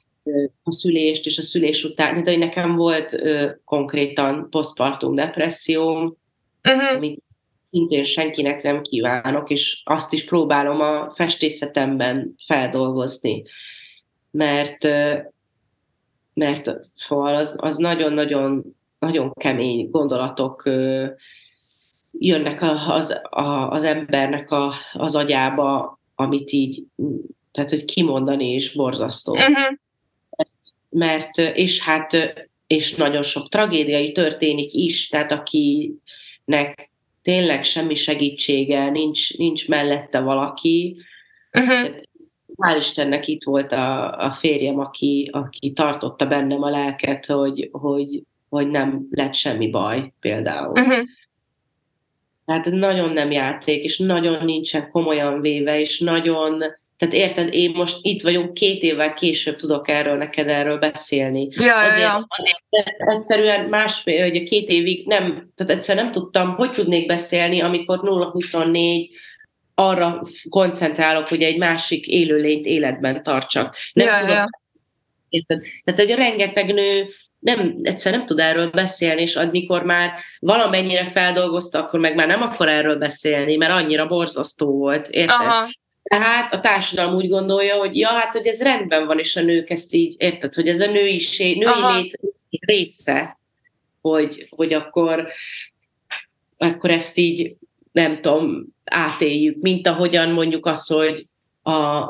[0.63, 2.11] a szülést és a szülés után.
[2.11, 6.17] Tehát, hogy nekem volt ö, konkrétan postpartum depresszióm,
[6.65, 6.97] uh-huh.
[6.97, 7.23] amit
[7.63, 13.43] szintén senkinek nem kívánok, és azt is próbálom a festészetemben feldolgozni.
[14.31, 14.89] Mert
[16.35, 20.63] mert szóval az, az nagyon-nagyon nagyon kemény gondolatok
[22.13, 23.21] jönnek az,
[23.69, 26.85] az embernek a, az agyába, amit így,
[27.53, 29.33] tehát hogy kimondani is borzasztó.
[29.33, 29.79] Uh-huh.
[30.89, 32.35] Mert, és hát,
[32.67, 36.91] és nagyon sok tragédia történik is, tehát akinek
[37.23, 40.97] tényleg semmi segítsége, nincs, nincs mellette valaki,
[41.53, 41.95] uh-huh.
[42.57, 48.23] hál' Istennek itt volt a, a férjem, aki, aki tartotta bennem a lelket, hogy, hogy,
[48.49, 50.71] hogy nem lett semmi baj például.
[50.71, 51.05] Uh-huh.
[52.45, 56.63] Tehát nagyon nem játék, és nagyon nincsen komolyan véve, és nagyon,
[56.99, 61.49] tehát érted, én most itt vagyunk, két évvel később tudok erről neked erről beszélni.
[61.51, 62.27] Ja, azért, ja.
[62.29, 68.01] azért egyszerűen másfél, hogy két évig nem, tehát egyszerűen nem tudtam, hogy tudnék beszélni, amikor
[68.03, 69.09] 0-24
[69.75, 73.77] arra koncentrálok, hogy egy másik élőlényt életben tartsak.
[73.93, 74.49] Nem ja, tudok, ja.
[75.29, 75.63] Érted?
[75.85, 77.07] Tehát, hogy rengeteg nő
[77.39, 82.43] nem, egyszer nem tud erről beszélni, és amikor már valamennyire feldolgozta, akkor meg már nem
[82.43, 85.37] akar erről beszélni, mert annyira borzasztó volt, érted?
[85.41, 85.69] Aha.
[86.09, 89.71] Tehát a társadalom úgy gondolja, hogy ja, hát, hogy ez rendben van, és a nők
[89.71, 91.97] ezt így, érted, hogy ez a nőiség, női Aha.
[91.97, 92.19] lét
[92.61, 93.39] része,
[94.01, 95.29] hogy, hogy akkor,
[96.57, 97.57] akkor ezt így,
[97.93, 101.27] nem tudom, átéljük, mint ahogyan mondjuk az, hogy
[101.63, 102.05] a,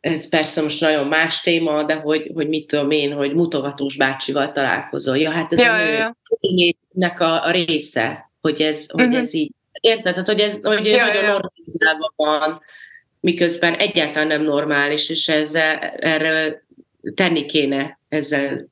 [0.00, 4.52] ez persze most nagyon más téma, de hogy, hogy mit tudom én, hogy mutogatós bácsival
[4.52, 5.16] találkozol.
[5.16, 6.14] Ja, hát ez ja, a ja,
[6.94, 7.08] ja.
[7.08, 9.00] a, a része, hogy ez, uh-huh.
[9.00, 9.18] hogy mhm.
[9.18, 10.12] ez így, érted?
[10.12, 11.30] Tehát, hogy ez hogy ja, nagyon ja.
[11.30, 12.60] normalizálva van,
[13.26, 16.64] miközben egyáltalán nem normális, és ezzel, erre
[17.14, 18.66] tenni kéne ezzel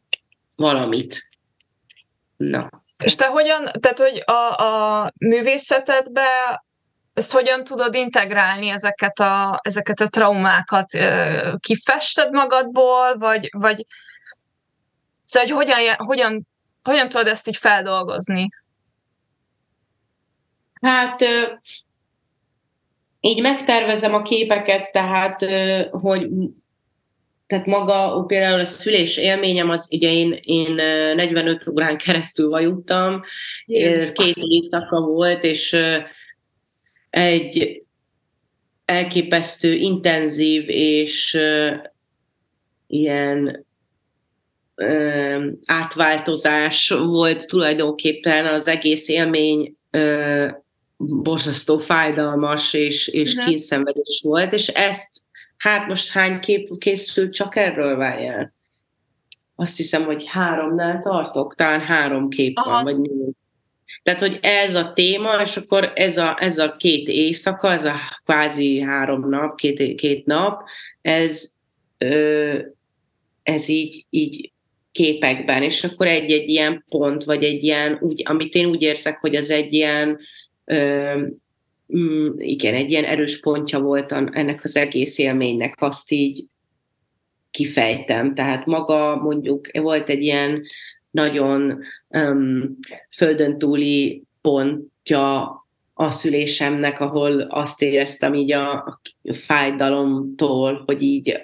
[0.57, 1.29] valamit.
[2.37, 2.69] Na.
[3.05, 6.23] És te hogyan, tehát hogy a, a művészetedbe
[7.15, 10.91] ezt hogyan tudod integrálni ezeket a, ezeket a traumákat?
[11.59, 13.85] Kifested magadból, vagy, vagy
[15.25, 16.47] szóval, hogy hogyan, hogyan,
[16.83, 18.47] hogyan tudod ezt így feldolgozni?
[20.81, 21.21] Hát
[23.27, 25.45] így megtervezem a képeket, tehát,
[25.91, 26.29] hogy
[27.47, 30.75] tehát maga például a szülés élményem, az ugye én, én
[31.15, 33.23] 45 órán keresztül vajuttam,
[33.67, 34.13] Jézus.
[34.13, 35.77] két évszaka volt, és
[37.11, 37.83] egy
[38.85, 41.39] elképesztő, intenzív és
[42.87, 43.67] ilyen
[45.67, 49.77] átváltozás volt tulajdonképpen az egész élmény
[50.97, 53.49] borzasztó fájdalmas és, és uh-huh.
[53.49, 55.23] kínszenvedés volt, és ezt,
[55.57, 58.53] hát most hány kép készült csak erről várjál?
[59.57, 62.71] Azt hiszem, hogy háromnál tartok, talán három kép Aha.
[62.71, 63.35] van, vagy négy.
[64.03, 68.21] Tehát, hogy ez a téma, és akkor ez a, ez a két éjszaka, ez a
[68.25, 70.63] kvázi három nap, két, két nap,
[71.03, 71.53] ez,
[71.99, 72.59] ö,
[73.43, 74.53] ez így, így
[74.93, 79.37] képekben, és akkor egy-egy ilyen pont, vagy egy ilyen, úgy, amit én úgy érzek, hogy
[79.37, 80.19] az egy ilyen,
[82.37, 86.45] igen, egy ilyen erős pontja volt ennek az egész élménynek, azt így
[87.51, 88.35] kifejtem.
[88.35, 90.63] Tehát maga mondjuk volt egy ilyen
[91.11, 92.79] nagyon um,
[93.17, 95.59] földön túli pontja
[95.95, 99.01] a szülésemnek, ahol azt éreztem így a, a
[99.33, 101.41] fájdalomtól, hogy így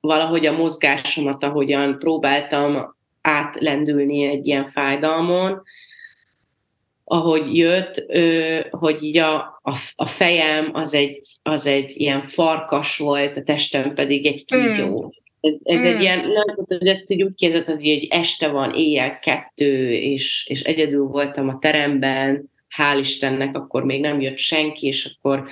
[0.00, 5.62] valahogy a mozgásomat, ahogyan próbáltam átlendülni egy ilyen fájdalmon,
[7.04, 8.04] ahogy jött,
[8.70, 13.94] hogy így a, a, a fejem az egy, az egy ilyen farkas volt, a testem
[13.94, 15.04] pedig egy kígyó.
[15.04, 15.22] Mm.
[15.40, 15.86] Ez, ez mm.
[15.86, 20.46] egy ilyen, nem, hogy ezt így úgy képzelted, hogy egy este van, éjjel kettő, és,
[20.48, 25.48] és egyedül voltam a teremben, hál' Istennek, akkor még nem jött senki, és akkor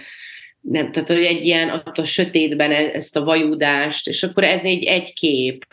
[0.61, 4.65] nem, tehát hogy egy ilyen, ott a sötétben e, ezt a vajudást, és akkor ez
[4.65, 5.67] egy, egy kép,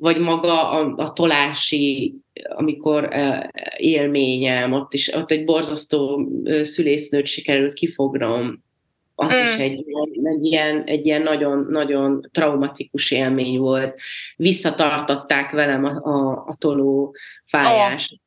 [0.00, 2.14] vagy maga a, a tolási,
[2.48, 3.44] amikor uh,
[3.76, 6.28] élményem, ott is, ott egy borzasztó
[6.62, 8.66] szülésznőt sikerült kifognom,
[9.20, 9.48] az mm.
[9.48, 9.84] is egy,
[10.22, 14.00] egy, ilyen, egy ilyen nagyon, nagyon traumatikus élmény volt.
[14.36, 18.12] Visszatartották velem a, a, a toló fájást.
[18.12, 18.18] Oh.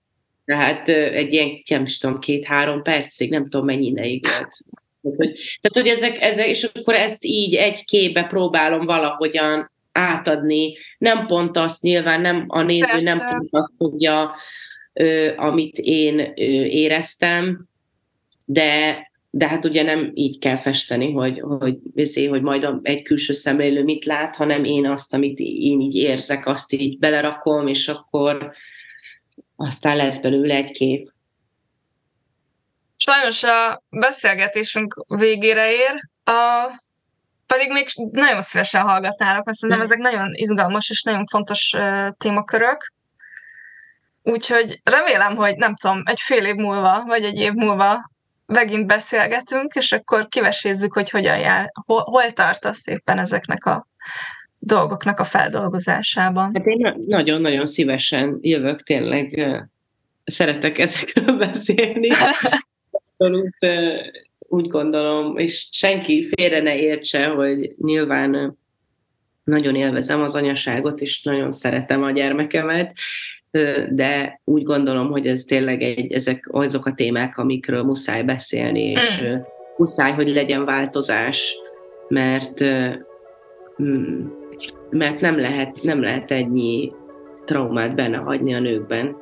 [0.45, 4.57] Tehát egy ilyen, nem is tudom, két-három percig, nem tudom mennyi ideig volt.
[5.61, 10.77] Tehát, hogy ezek, ezek, és akkor ezt így egy képbe próbálom valahogyan átadni.
[10.97, 13.13] Nem pont azt nyilván, nem a néző Persze.
[13.15, 14.35] nem pont azt tudja,
[15.35, 16.19] amit én
[16.65, 17.67] éreztem,
[18.45, 18.97] de,
[19.29, 23.83] de hát ugye nem így kell festeni, hogy, hogy, hogy, hogy majd egy külső szemlélő
[23.83, 28.53] mit lát, hanem én azt, amit én így érzek, azt így belerakom, és akkor
[29.55, 31.11] aztán lesz belőle egy kép.
[32.95, 36.67] Sajnos a beszélgetésünk végére ér, a,
[37.51, 42.93] pedig még nagyon szívesen hallgatnálok, azt hiszem, ezek nagyon izgalmas és nagyon fontos uh, témakörök.
[44.23, 48.09] Úgyhogy remélem, hogy nem tudom, egy fél év múlva, vagy egy év múlva
[48.45, 53.87] megint beszélgetünk, és akkor kivesézzük, hogy hogyan jár, hol, hol tartasz éppen ezeknek a
[54.59, 56.51] dolgoknak a feldolgozásában.
[56.53, 59.39] Hát én nagyon-nagyon szívesen jövök, tényleg
[60.23, 62.09] szeretek ezekről beszélni.
[62.91, 63.57] Abszolút
[64.51, 68.57] úgy gondolom, és senki félre ne értse, hogy nyilván
[69.43, 72.93] nagyon élvezem az anyaságot, és nagyon szeretem a gyermekemet,
[73.89, 79.21] de úgy gondolom, hogy ez tényleg egy, ezek azok a témák, amikről muszáj beszélni, és
[79.23, 79.35] mm.
[79.77, 81.57] muszáj, hogy legyen változás,
[82.07, 82.63] mert
[83.83, 84.25] mm,
[84.89, 86.91] mert nem lehet, nem lehet ennyi
[87.45, 89.15] traumát benne hagyni a nőkben.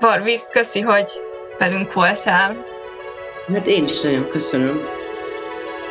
[0.00, 1.10] Barbi, köszi, hogy
[1.58, 2.75] velünk voltál.
[3.54, 4.80] Hát én is nagyon köszönöm.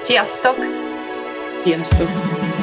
[0.01, 0.55] Sziasztok!
[1.63, 2.54] Sziasztok!